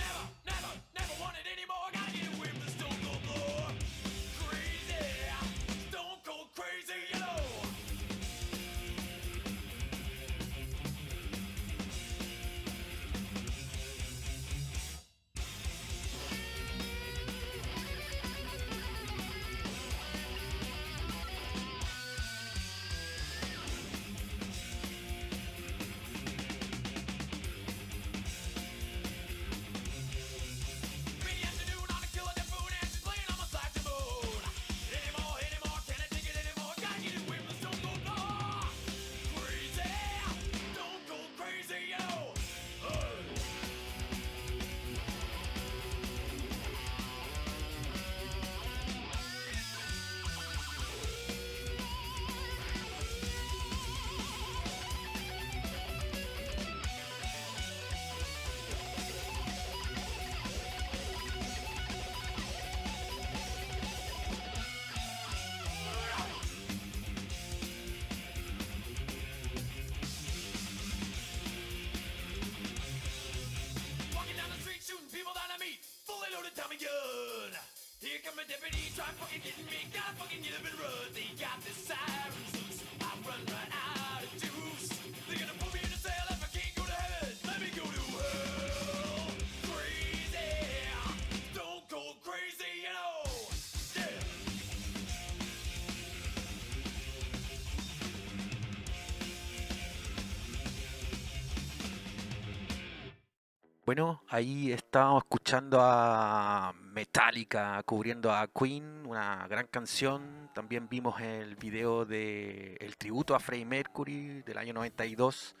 [0.00, 2.07] Never, never, never wanted any more.
[103.88, 110.50] Bueno, ahí estábamos escuchando a Metallica cubriendo a Queen, una gran canción.
[110.54, 115.56] También vimos el video de el tributo a Freddie Mercury del año 92.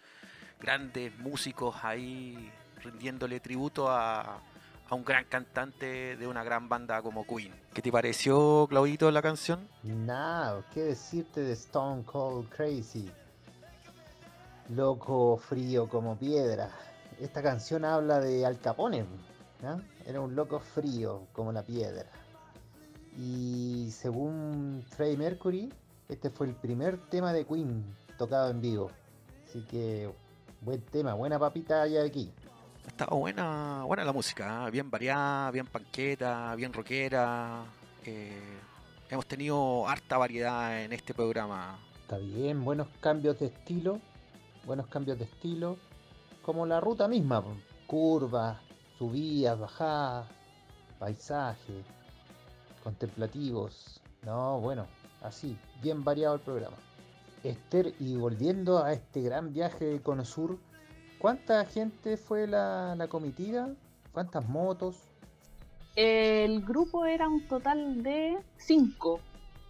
[0.60, 2.52] Grandes músicos ahí
[2.84, 4.42] rindiéndole tributo a,
[4.90, 7.54] a un gran cantante de una gran banda como Queen.
[7.72, 9.66] ¿Qué te pareció, Claudito, la canción?
[9.82, 13.10] Nada, ¿qué decirte de Stone Cold Crazy?
[14.68, 16.70] Loco, frío como piedra.
[17.20, 19.04] Esta canción habla de Al Capone.
[20.06, 22.08] Era un loco frío como la piedra.
[23.16, 25.72] Y según Freddie Mercury,
[26.08, 27.84] este fue el primer tema de Queen
[28.16, 28.90] tocado en vivo.
[29.44, 30.08] Así que
[30.60, 32.32] buen tema, buena papita allá aquí.
[32.86, 34.70] Estaba buena, buena la música, ¿eh?
[34.70, 37.64] bien variada, bien panqueta, bien rockera.
[38.04, 38.40] eh,
[39.10, 41.78] hemos tenido harta variedad en este programa.
[42.00, 44.00] Está bien, buenos cambios de estilo,
[44.64, 45.76] buenos cambios de estilo,
[46.48, 47.44] como la ruta misma,
[47.86, 48.56] curvas,
[48.96, 50.26] subidas, bajadas,
[50.98, 51.84] paisajes,
[52.82, 54.86] contemplativos, no, bueno,
[55.20, 56.78] así, bien variado el programa.
[57.44, 60.56] Esther, y volviendo a este gran viaje de Cono Sur,
[61.18, 63.68] ¿cuánta gente fue la, la comitiva?
[64.12, 65.02] ¿Cuántas motos?
[65.96, 69.20] El grupo era un total de cinco,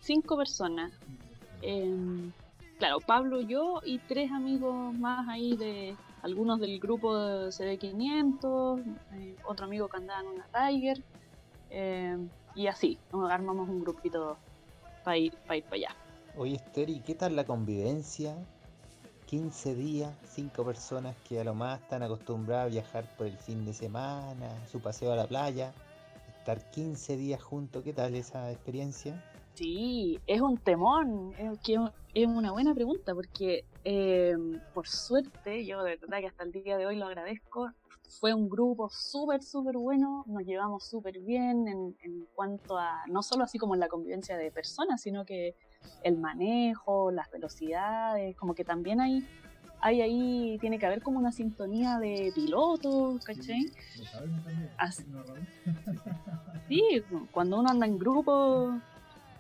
[0.00, 0.92] cinco personas.
[1.60, 2.30] Em,
[2.78, 8.82] claro, Pablo, yo y tres amigos más ahí de algunos del grupo de CB500,
[9.14, 11.02] eh, otro amigo que andaba en una Tiger,
[11.70, 14.36] em, y así, nos armamos un grupito
[15.04, 15.96] para ir para ir para allá.
[16.36, 18.36] Oye Esther, ¿y qué tal la convivencia?
[19.26, 23.64] 15 días, 5 personas que a lo más están acostumbradas a viajar por el fin
[23.66, 25.74] de semana, su paseo a la playa,
[26.38, 29.22] estar 15 días juntos, ¿qué tal esa experiencia?
[29.58, 31.76] Sí, es un temón, es, que
[32.14, 34.36] es una buena pregunta porque eh,
[34.72, 37.68] por suerte, yo de verdad que hasta el día de hoy lo agradezco,
[38.20, 43.20] fue un grupo súper, súper bueno, nos llevamos súper bien en, en cuanto a, no
[43.24, 45.56] solo así como en la convivencia de personas, sino que
[46.04, 49.26] el manejo, las velocidades, como que también hay,
[49.80, 53.66] hay ahí, tiene que haber como una sintonía de pilotos, ¿cachai?
[56.68, 58.78] Sí, cuando uno anda en grupo,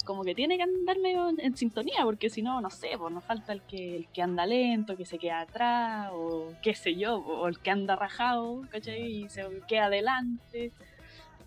[0.08, 3.12] como que tiene que andar medio en, en sintonía, porque si no, no sé, pues
[3.12, 6.94] nos falta el que, el que anda lento, que se queda atrás, o qué sé
[6.96, 9.02] yo, o el que anda rajado, ¿cachai?
[9.24, 10.72] Y se queda adelante.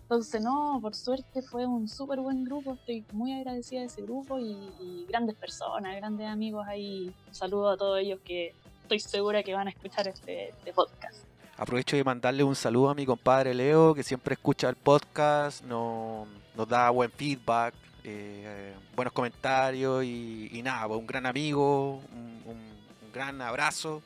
[0.02, 4.38] Entonces, no, por suerte fue un súper buen grupo, estoy muy agradecida de ese grupo
[4.38, 7.12] y, y grandes personas, grandes amigos ahí.
[7.28, 11.24] Un saludo a todos ellos que estoy segura que van a escuchar este, este podcast.
[11.56, 16.26] Aprovecho de mandarle un saludo a mi compadre Leo, que siempre escucha el podcast, no-
[16.56, 17.72] nos da buen feedback,
[18.04, 22.72] eh, buenos comentarios y, y nada, pues un gran amigo, un, un-
[23.04, 24.02] un gran abrazo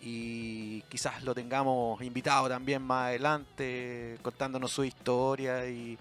[0.00, 5.98] y quizás lo tengamos invitado también más adelante contándonos su historia y,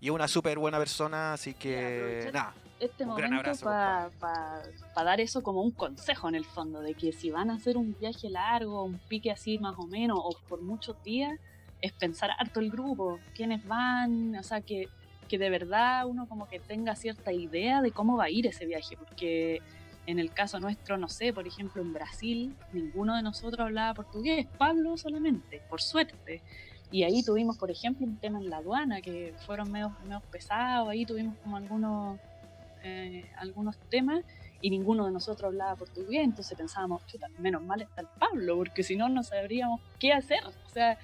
[0.00, 5.04] y es una súper buena persona, así que nada, este Un gran momento abrazo, para
[5.04, 7.96] dar eso como un consejo en el fondo, de que si van a hacer un
[7.98, 11.32] viaje largo, un pique así más o menos, o por muchos días,
[11.80, 14.88] es pensar harto el grupo, quiénes van, o sea, que,
[15.30, 18.66] que de verdad uno como que tenga cierta idea de cómo va a ir ese
[18.66, 19.62] viaje, porque
[20.06, 24.48] en el caso nuestro, no sé, por ejemplo en Brasil, ninguno de nosotros hablaba portugués,
[24.58, 26.42] Pablo solamente, por suerte.
[26.90, 30.88] Y ahí tuvimos, por ejemplo, un tema en la aduana que fueron medio, medio pesados,
[30.88, 32.18] ahí tuvimos como algunos
[32.82, 34.24] eh, algunos temas
[34.62, 38.82] y ninguno de nosotros hablaba portugués, entonces pensábamos, chuta, menos mal está el Pablo, porque
[38.82, 40.40] si no, no sabríamos qué hacer.
[40.44, 40.98] O sea,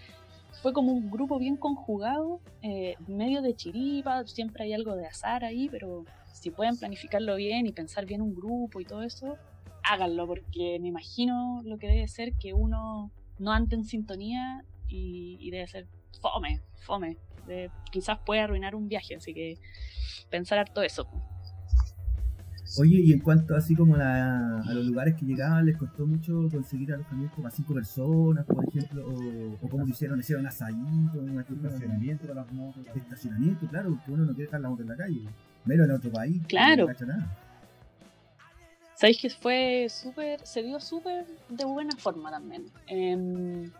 [0.63, 5.45] fue como un grupo bien conjugado, eh, medio de chiripa, siempre hay algo de azar
[5.45, 9.39] ahí, pero si pueden planificarlo bien y pensar bien un grupo y todo eso,
[9.83, 15.39] háganlo, porque me imagino lo que debe ser que uno no ande en sintonía y,
[15.41, 15.87] y debe ser
[16.21, 17.19] fome, fome.
[17.45, 19.55] De- quizás puede arruinar un viaje, así que
[20.31, 21.09] pensar harto eso.
[22.79, 26.49] Oye, y en cuanto así como la- a los lugares que llegaban, ¿les costó mucho
[26.51, 29.07] conseguir alojamiento para cinco personas, por ejemplo?
[29.07, 30.19] ¿O, o cómo lo hicieron?
[30.19, 31.19] ¿Hicieron asadito?
[31.19, 32.83] ¿Un Estacionamiento para las motos.
[32.95, 35.21] Estacionamiento, claro, porque uno no quiere dejar la moto en la calle.
[35.65, 36.43] Menos en otro país.
[36.49, 36.87] Claro.
[37.01, 37.37] No nada.
[38.97, 42.65] Sabéis que fue súper, se dio súper de buena forma también.
[42.87, 43.71] Em,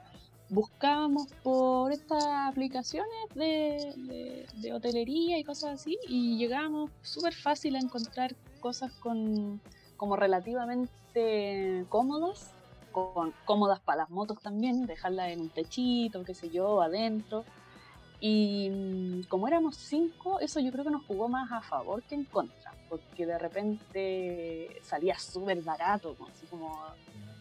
[0.51, 7.77] buscábamos por estas aplicaciones de, de- de hotelería y cosas así y llegábamos súper fácil
[7.77, 8.35] a encontrar
[8.67, 9.61] cosas con
[9.97, 12.51] como relativamente cómodas,
[12.91, 17.45] con, cómodas para las motos también, dejarlas en un techito, qué sé yo, adentro.
[18.19, 22.17] Y mm, como éramos cinco, eso yo creo que nos jugó más a favor que
[22.17, 26.77] en contra, porque de repente salía súper barato, así como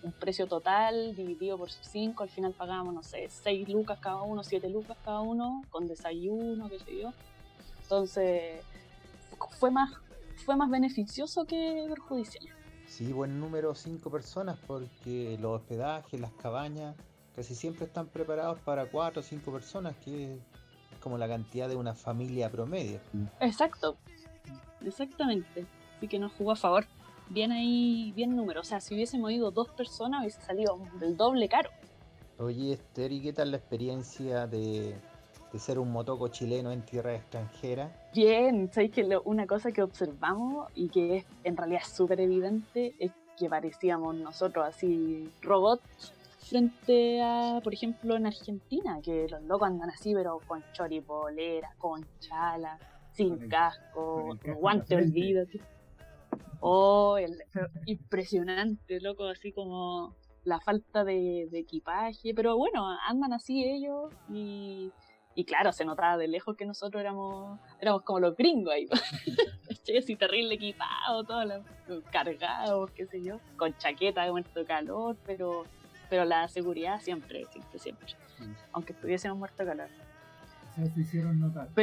[0.03, 4.43] un precio total dividido por cinco, al final pagábamos, no sé, seis lucas cada uno,
[4.43, 7.13] siete lucas cada uno, con desayuno, qué sé yo.
[7.81, 8.63] Entonces,
[9.59, 9.91] fue más,
[10.35, 12.45] fue más beneficioso que perjudicial.
[12.87, 16.95] Sí, buen número, 5 personas, porque los hospedajes, las cabañas,
[17.35, 20.39] casi siempre están preparados para 4 o 5 personas, que
[21.01, 22.99] como la cantidad de una familia promedio.
[23.39, 23.97] Exacto,
[24.83, 25.65] exactamente.
[25.97, 26.85] Así que nos jugó a favor.
[27.29, 28.61] Bien ahí, bien número.
[28.61, 31.69] O sea, si hubiésemos ido dos personas, hubiese salido del doble caro.
[32.37, 34.95] Oye, Esther, ¿y qué tal la experiencia de,
[35.55, 37.89] de ser un motoco chileno en tierra extranjera?
[38.13, 42.93] Bien, sabéis que lo- una cosa que observamos y que es en realidad súper evidente
[42.99, 46.11] es que parecíamos nosotros así robots
[46.49, 52.05] frente a, por ejemplo, en Argentina, que los locos andan así, pero con choripolera, con
[52.19, 52.77] chala,
[53.13, 55.61] sin el- casco, casco guante, olvídate.
[56.59, 57.41] Oh, el-
[57.85, 64.91] impresionante, loco, así como la falta de, de equipaje, pero bueno, andan así ellos y,
[65.35, 68.87] y claro, se notaba de lejos que nosotros éramos, éramos como los gringos ahí,
[69.83, 71.61] che, así terrible equipado, todos
[72.11, 75.65] cargados, qué sé yo, con chaqueta de muerto de calor, pero,
[76.09, 78.07] pero la seguridad siempre, siempre, siempre,
[78.37, 78.43] Sí.
[78.73, 79.87] aunque estuviésemos muerto de calor.
[80.93, 81.69] Se hicieron notar.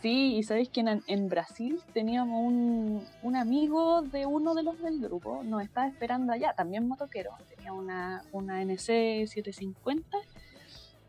[0.00, 4.80] Sí, y sabéis que en, en Brasil teníamos un, un amigo de uno de los
[4.80, 10.16] del grupo, nos estaba esperando allá, también motoquero, tenía una, una NC 750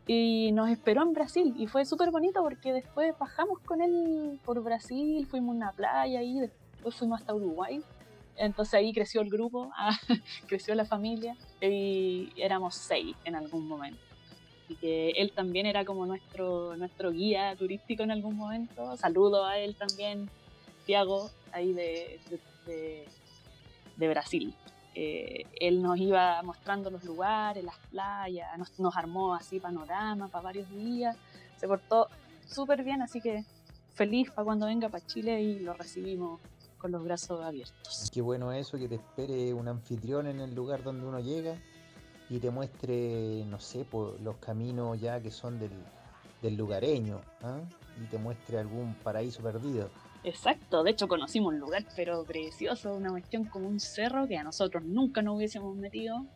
[0.06, 4.62] y nos esperó en Brasil y fue súper bonito porque después bajamos con él por
[4.62, 7.80] Brasil, fuimos a una playa y después fuimos hasta Uruguay.
[8.36, 9.96] Entonces ahí creció el grupo, ah,
[10.48, 14.00] creció la familia y éramos seis en algún momento.
[14.64, 18.96] Así que él también era como nuestro, nuestro guía turístico en algún momento.
[18.96, 20.30] Saludo a él también,
[20.86, 22.40] Tiago, ahí de, de,
[22.72, 23.08] de-
[23.96, 24.54] de Brasil.
[24.94, 30.44] Eh, él nos iba mostrando los lugares, las playas, nos, nos armó así panorama para
[30.44, 31.16] varios días.
[31.56, 32.08] Se portó
[32.46, 33.44] súper bien, así que
[33.94, 36.40] feliz para cuando venga para Chile y lo recibimos
[36.78, 38.10] con los brazos abiertos.
[38.12, 41.56] Qué bueno eso, que te espere un anfitrión en el lugar donde uno llega
[42.30, 45.72] y te muestre, no sé, po, los caminos ya que son del,
[46.40, 47.60] del lugareño, ¿ah?
[48.02, 49.90] y te muestre algún paraíso perdido.
[50.22, 54.42] Exacto, de hecho conocimos un lugar pero precioso, una cuestión como un cerro que a
[54.42, 56.26] nosotros nunca nos hubiésemos metido,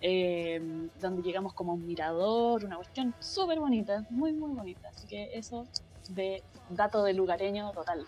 [0.00, 0.60] eh,
[1.00, 5.36] donde llegamos como a un mirador, una cuestión súper bonita, muy muy bonita, así que
[5.36, 5.66] eso
[6.10, 8.06] de dato de lugareño total.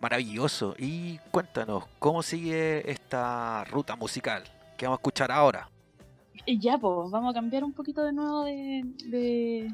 [0.00, 0.74] Maravilloso.
[0.78, 4.44] Y cuéntanos, ¿cómo sigue esta ruta musical
[4.78, 5.68] que vamos a escuchar ahora?
[6.46, 9.70] Y ya, pues, vamos a cambiar un poquito de nuevo de, de,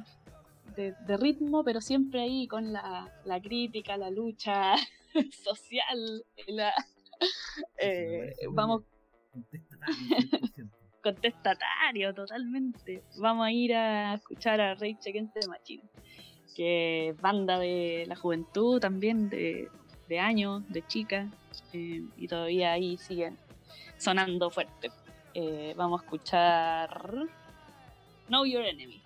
[0.77, 4.75] de- de ritmo, pero siempre ahí con la, la crítica, la lucha
[5.45, 6.73] social, la,
[7.81, 8.83] eh, vamos.
[9.33, 10.17] Contestatario,
[10.57, 10.71] 100%.
[11.03, 13.03] contestatario totalmente.
[13.19, 15.83] Vamos a ir a escuchar a Rage Against the Machine,
[16.55, 19.69] que es banda de la juventud también, de,
[20.09, 21.29] de años, de chicas,
[21.73, 23.37] eh, y todavía ahí siguen
[23.99, 24.91] sonando fuerte.
[25.35, 27.27] Eh, vamos a escuchar
[28.29, 29.03] Know Your Enemy.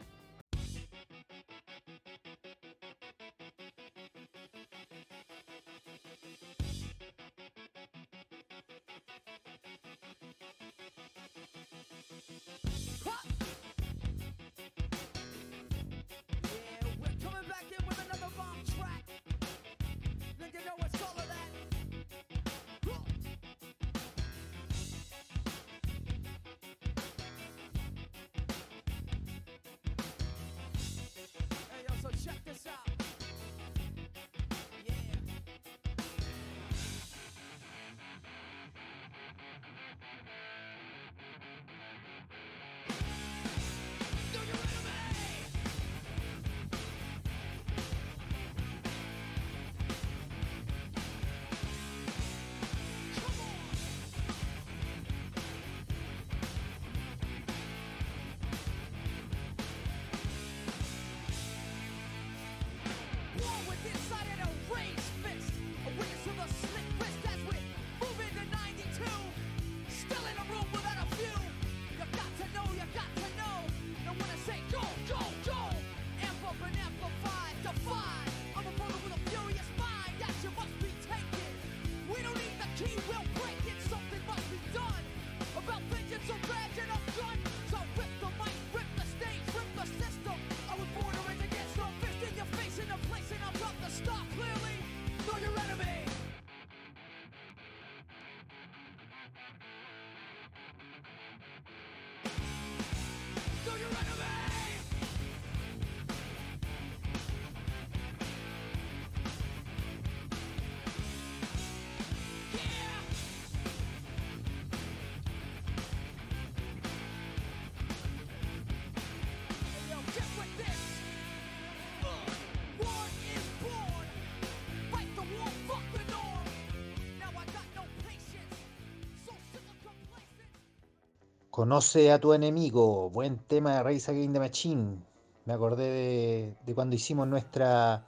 [131.61, 133.11] Conoce a tu enemigo.
[133.11, 134.97] Buen tema de Race Against the Machine.
[135.45, 138.03] Me acordé de, de cuando hicimos nuestra,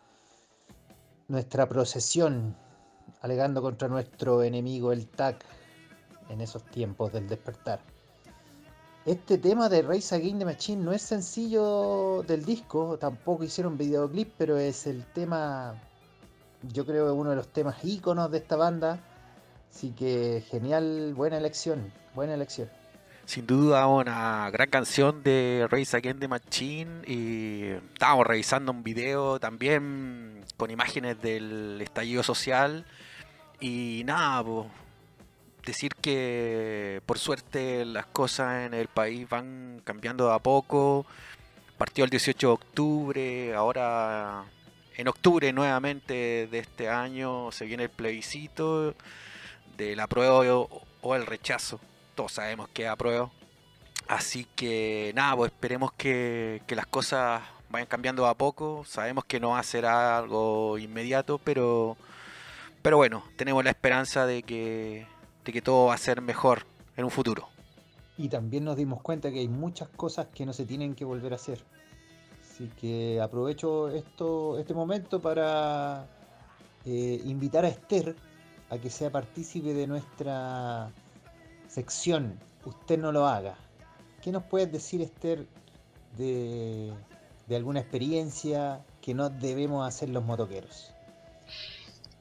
[1.29, 2.57] nuestra procesión
[3.21, 5.45] alegando contra nuestro enemigo el TAC
[6.31, 7.81] en esos tiempos del despertar.
[9.05, 14.33] Este tema de Race Against the Machine no es sencillo del disco, tampoco hicieron videoclip,
[14.39, 15.79] pero es el tema,
[16.73, 18.99] yo creo, uno de los temas íconos de esta banda.
[19.71, 22.71] Así que genial, buena elección, buena elección.
[23.25, 29.39] Sin duda una gran canción de Race Against the Machine y estábamos revisando un video
[29.39, 32.85] también con imágenes del estallido social
[33.61, 34.45] y nada,
[35.65, 41.07] decir que por suerte las cosas en el país van cambiando de a poco.
[41.79, 44.45] Partió el 18 de octubre, ahora
[44.97, 48.95] en octubre nuevamente de este año se viene el plebiscito
[49.77, 51.81] del apruebo o, o el rechazo.
[52.15, 53.31] Todos sabemos que apruebo.
[54.09, 57.43] Así que nada, pues esperemos que, que las cosas
[57.73, 58.85] vayan cambiando a poco.
[58.87, 61.97] Sabemos que no va a ser algo inmediato, pero,
[62.83, 65.07] pero bueno, tenemos la esperanza de que,
[65.45, 67.49] de que todo va a ser mejor en un futuro.
[68.19, 71.33] Y también nos dimos cuenta que hay muchas cosas que no se tienen que volver
[71.33, 71.65] a hacer.
[72.43, 76.07] Así que aprovecho esto, este momento para
[76.85, 78.15] eh, invitar a Esther
[78.69, 80.91] a que sea partícipe de nuestra
[81.73, 83.57] sección Usted no lo haga.
[84.23, 85.47] ¿Qué nos puedes decir, Esther,
[86.17, 86.93] de,
[87.49, 90.95] de alguna experiencia que no debemos hacer los motoqueros?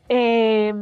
[0.09, 0.73] Eh,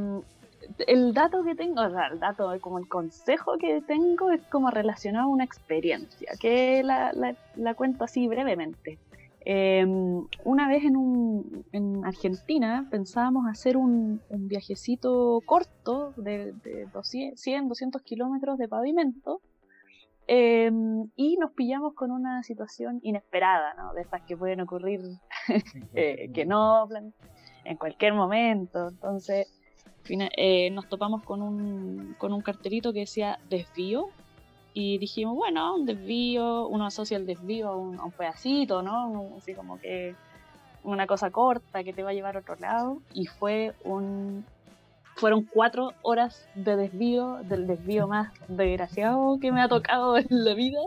[0.87, 4.71] el dato que tengo, o sea, el dato, como el consejo que tengo es como
[4.71, 8.97] relacionado a una experiencia, que la, la- la cuento así brevemente.
[9.45, 9.85] Eh,
[10.43, 17.39] una vez en, un, en Argentina pensábamos hacer un, un viajecito corto de, de 200,
[17.39, 19.41] 100, 200 kilómetros de pavimento
[20.31, 20.69] eh,
[21.15, 23.73] y nos pillamos con una situación inesperada.
[23.95, 25.01] De estas que pueden ocurrir
[25.95, 26.87] eh, que no
[27.65, 28.89] en cualquier momento.
[28.89, 29.47] Entonces,
[30.07, 34.09] eh, nos topamos con un, con un cartelito que decía desvío.
[34.73, 39.31] Y dijimos, bueno, un desvío, uno asocia el desvío a un, pedacito, ¿no?
[39.37, 40.15] Así como que
[40.83, 43.01] una cosa corta que te va a llevar a otro lado.
[43.13, 44.45] Y fue un.
[45.15, 50.53] Fueron cuatro horas de desvío, del desvío más desgraciado que me ha tocado en la
[50.53, 50.79] vida.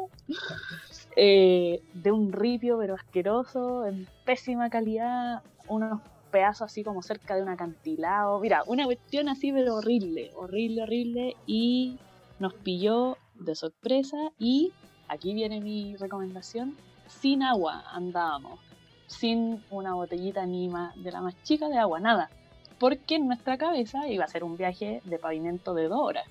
[1.16, 7.42] Eh, de un ripio, pero asqueroso, en pésima calidad, unos pedazos así como cerca de
[7.42, 8.40] un acantilado.
[8.40, 11.36] Mira, una cuestión así, pero horrible, horrible, horrible.
[11.46, 11.98] Y
[12.40, 14.16] nos pilló de sorpresa.
[14.38, 14.72] Y
[15.08, 16.76] aquí viene mi recomendación:
[17.06, 18.60] sin agua andábamos,
[19.06, 22.30] sin una botellita ni más de la más chica de agua, nada.
[22.78, 26.26] Porque en nuestra cabeza iba a ser un viaje de pavimento de dos horas.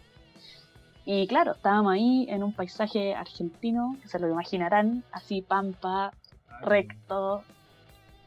[1.06, 6.14] Y claro, estábamos ahí en un paisaje argentino, que se lo imaginarán, así pampa,
[6.62, 7.44] recto,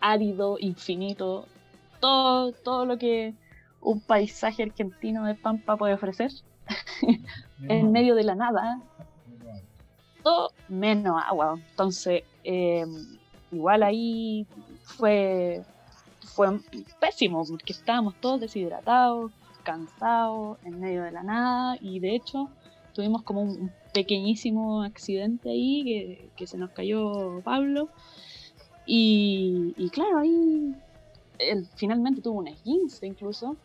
[0.01, 1.47] árido, infinito,
[2.01, 3.35] todo, todo lo que
[3.81, 6.33] un paisaje argentino de pampa puede ofrecer,
[7.62, 8.80] en medio de la nada,
[10.22, 11.59] todo menos agua.
[11.70, 12.84] Entonces, eh,
[13.52, 14.46] igual ahí
[14.82, 15.62] fue,
[16.22, 16.61] fue
[17.00, 19.32] pésimo, porque estábamos todos deshidratados,
[19.62, 22.48] cansados, en medio de la nada, y de hecho
[22.92, 27.88] tuvimos como un pequeñísimo accidente ahí, que, que se nos cayó Pablo,
[28.86, 30.74] y, y claro, ahí
[31.38, 33.57] él finalmente tuvo un esguince incluso,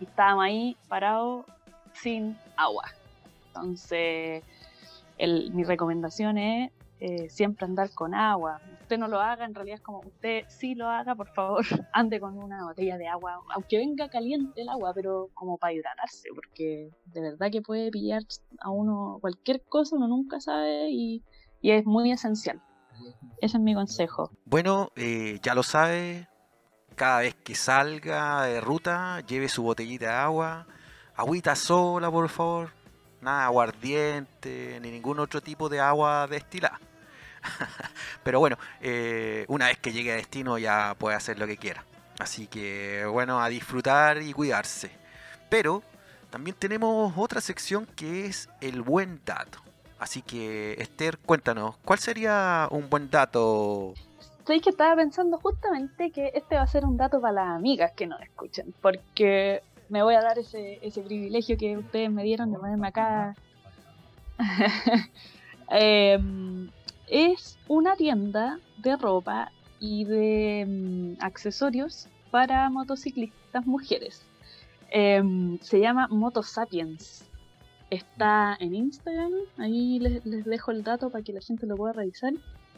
[0.00, 1.44] y estábamos ahí parados
[1.94, 2.84] sin agua.
[3.54, 4.42] Entonces,
[5.18, 6.70] el- mi recomendación es
[7.04, 8.60] eh, siempre andar con agua.
[8.82, 12.20] Usted no lo haga, en realidad es como usted sí lo haga, por favor, ande
[12.20, 16.90] con una botella de agua, aunque venga caliente el agua, pero como para hidratarse, porque
[17.06, 18.22] de verdad que puede pillar
[18.60, 21.24] a uno cualquier cosa, uno nunca sabe y,
[21.60, 22.62] y es muy esencial.
[23.40, 24.30] Ese es mi consejo.
[24.44, 26.28] Bueno, eh, ya lo sabe,
[26.94, 30.68] cada vez que salga de ruta, lleve su botellita de agua,
[31.16, 32.70] agüita sola, por favor,
[33.22, 36.80] nada aguardiente, ni ningún otro tipo de agua destilada.
[38.22, 41.84] Pero bueno, eh, una vez que llegue a destino ya puede hacer lo que quiera.
[42.18, 44.90] Así que bueno, a disfrutar y cuidarse.
[45.48, 45.82] Pero
[46.30, 49.58] también tenemos otra sección que es el buen dato.
[49.98, 53.94] Así que Esther, cuéntanos, ¿cuál sería un buen dato
[54.44, 57.92] Sabéis que estaba pensando justamente que este va a ser un dato para las amigas
[57.92, 59.62] que nos escuchen, porque
[59.92, 63.36] me voy a dar ese, ese privilegio que ustedes me dieron de ponerme acá.
[65.74, 66.70] Em,
[67.08, 74.22] es una tienda de ropa y de mm, accesorios para motociclistas mujeres.
[74.90, 77.24] Em, se llama Moto Sapiens.
[77.88, 81.92] está en Instagram, ahí les, les dejo el dato para que la gente lo pueda
[81.92, 82.32] revisar.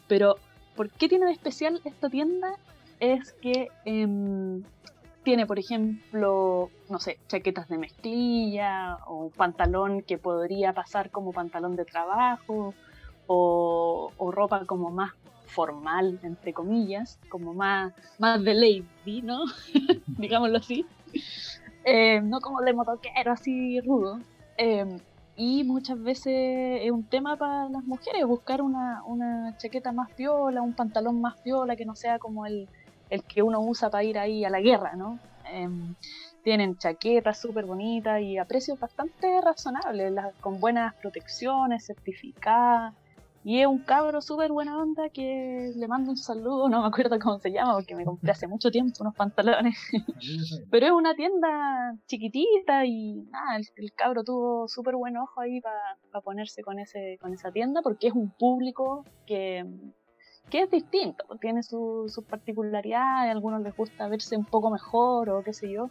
[0.09, 0.37] Pero,
[0.77, 2.59] ¿por qué tiene de especial esta tienda?
[3.01, 4.63] Es que em,
[5.25, 11.75] tiene, por ejemplo, no sé, chaquetas de mezclilla o pantalón que podría pasar como pantalón
[11.77, 12.75] de trabajo
[13.27, 15.13] o, ropa como más
[15.47, 19.45] formal, entre comillas, como más, más de lady, ¿no?
[20.07, 20.87] Digámoslo así.
[21.85, 24.21] Eh, no como de motoquero así rudo.
[24.57, 24.99] Eh,
[25.37, 30.63] y muchas veces es un tema para las mujeres buscar una, una chaqueta más piola,
[30.63, 32.69] un pantalón más piola que no sea como el,
[33.11, 35.19] el que uno usa para ir ahí a la guerra, ¿no?
[35.51, 35.95] Em,
[36.43, 42.95] tienen chaquetas súper bonitas y a precios bastante razonables, con buenas protecciones, certificadas.
[43.47, 47.19] Y es un cabro súper buena onda que le mando un saludo, no me acuerdo
[47.19, 49.77] cómo se llama porque me compré hace mucho tiempo unos pantalones.
[50.71, 55.61] Pero es una tienda chiquitita y nada, el, el cabro tuvo súper buen ojo ahí
[55.61, 59.63] para ponerse con, ese, con esa tienda porque es un público que,
[60.51, 64.71] que es distinto, pues, tiene su- sus particularidades, a algunos les gusta verse un poco
[64.71, 65.91] mejor o qué sé yo.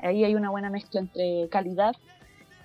[0.00, 1.94] Ahí hay una buena mezcla entre calidad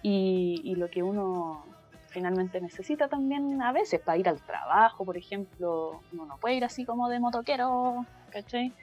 [0.01, 1.65] y, y lo que uno
[2.07, 6.63] finalmente necesita también a veces para ir al trabajo, por ejemplo, uno no puede ir
[6.65, 8.73] así como de motoquero, ¿cachai?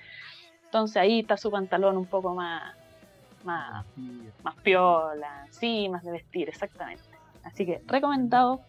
[0.66, 2.74] Entonces ahí está su pantalón un poco más,
[3.44, 3.84] más,
[4.44, 7.02] más piola, sí, más de vestir, exactamente.
[7.42, 8.60] Así que recomendado.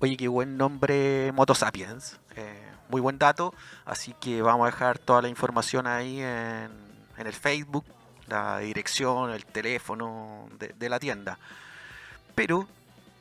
[0.00, 2.20] Oye, qué buen nombre Motosapiens.
[2.36, 3.54] Eh, muy buen dato.
[3.84, 6.70] Así que vamos a dejar toda la información ahí en,
[7.16, 7.84] el Facebook,
[8.26, 11.38] la dirección, el teléfono de, la tienda.
[12.34, 12.66] Pero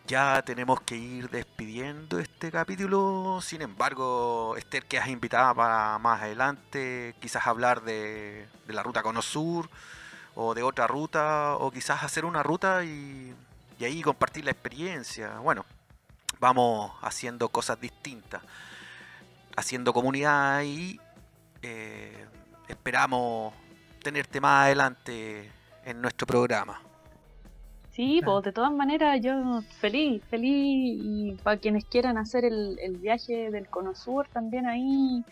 [0.07, 3.39] ya tenemos que ir despidiendo este capítulo.
[3.41, 9.03] Sin embargo, Esther, que has invitada para más adelante, quizás hablar de, de la ruta
[9.03, 9.70] Cono Sur
[10.36, 13.36] o de otra ruta, o quizás hacer una ruta y,
[13.78, 15.39] y ahí compartir la experiencia.
[15.39, 15.65] Bueno,
[16.39, 18.41] vamos haciendo cosas distintas,
[19.60, 20.99] haciendo comunidad y
[21.62, 22.26] eh,
[22.68, 23.53] esperamos
[24.01, 25.51] tenerte más adelante
[25.86, 26.82] en nuestro programa.
[27.91, 32.95] Sí, pues de todas maneras yo feliz, feliz y para quienes quieran hacer el, el
[32.97, 35.24] viaje del Cono Sur también ahí,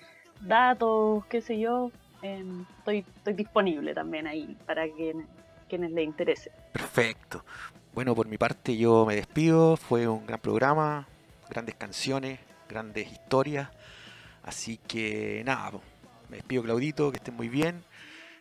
[0.42, 5.26] datos, qué sé yo, em, estoy, estoy disponible también ahí para quien,
[5.70, 6.52] quienes les interese.
[6.74, 7.46] Perfecto.
[7.94, 9.78] Bueno, por mi parte yo me despido.
[9.78, 11.08] Fue un gran programa,
[11.50, 13.70] grandes canciones, grandes historias.
[14.48, 15.72] Así que nada,
[16.30, 17.84] me despido Claudito, que estén muy bien.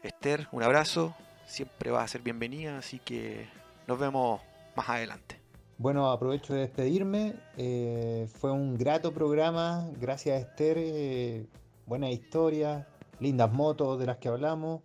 [0.04, 1.16] Esther, un abrazo.
[1.46, 3.48] Siempre vas a ser bienvenida, así que
[3.88, 4.40] nos vemos
[4.76, 5.40] más adelante.
[5.78, 7.34] Bueno, aprovecho de despedirme.
[7.57, 9.90] eh, fue un grato programa.
[10.00, 10.76] Gracias, Esther.
[10.78, 11.46] eh,
[11.86, 12.86] buena historia,
[13.18, 14.82] lindas motos de las que hablamos.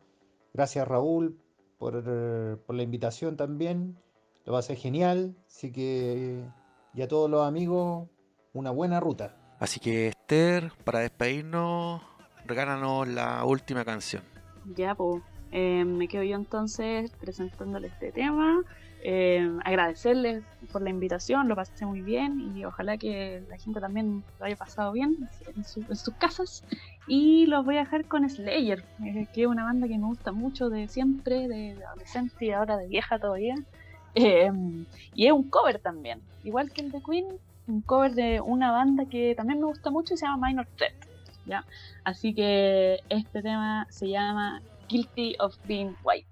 [0.56, 1.40] Gracias, Raúl,
[1.78, 2.04] por,
[2.66, 3.96] por la invitación también.
[4.46, 5.36] Lo pasé genial.
[5.46, 6.44] Así que,
[6.96, 8.10] y a todos los amigos,
[8.54, 9.38] una buena ruta.
[9.60, 12.02] Así que Esther, para despedirnos,
[12.46, 14.24] regálanos la última canción.
[14.78, 15.22] Ya, pues
[15.52, 18.62] eh, me quedo yo entonces presentándoles este tema.
[19.04, 24.24] Eh, agradecerles por la invitación, lo pasé muy bien y ojalá que la gente también
[24.40, 25.18] lo haya pasado bien
[25.54, 26.64] en, su- en sus casas.
[27.10, 30.32] Y los voy a dejar con Slayer, eh, que es una banda que me gusta
[30.32, 33.56] mucho de siempre, de adolescente y ahora de vieja todavía.
[34.16, 34.50] Eh,
[35.14, 37.26] y es un cover también, igual que el de Queen,
[37.72, 40.94] un cover de una banda que también me gusta mucho y se llama Minor Threat.
[41.46, 41.66] ¿ya?
[42.04, 46.28] Así que este tema se llama Guilty of Being White.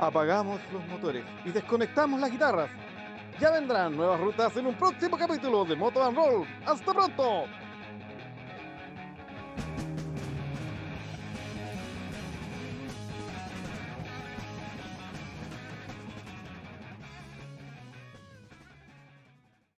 [0.00, 2.70] Apagamos los motores y desconectamos las guitarras.
[3.40, 6.46] Ya vendrán nuevas rutas en un próximo capítulo de Moto and Roll.
[6.66, 7.46] ¡Hasta pronto!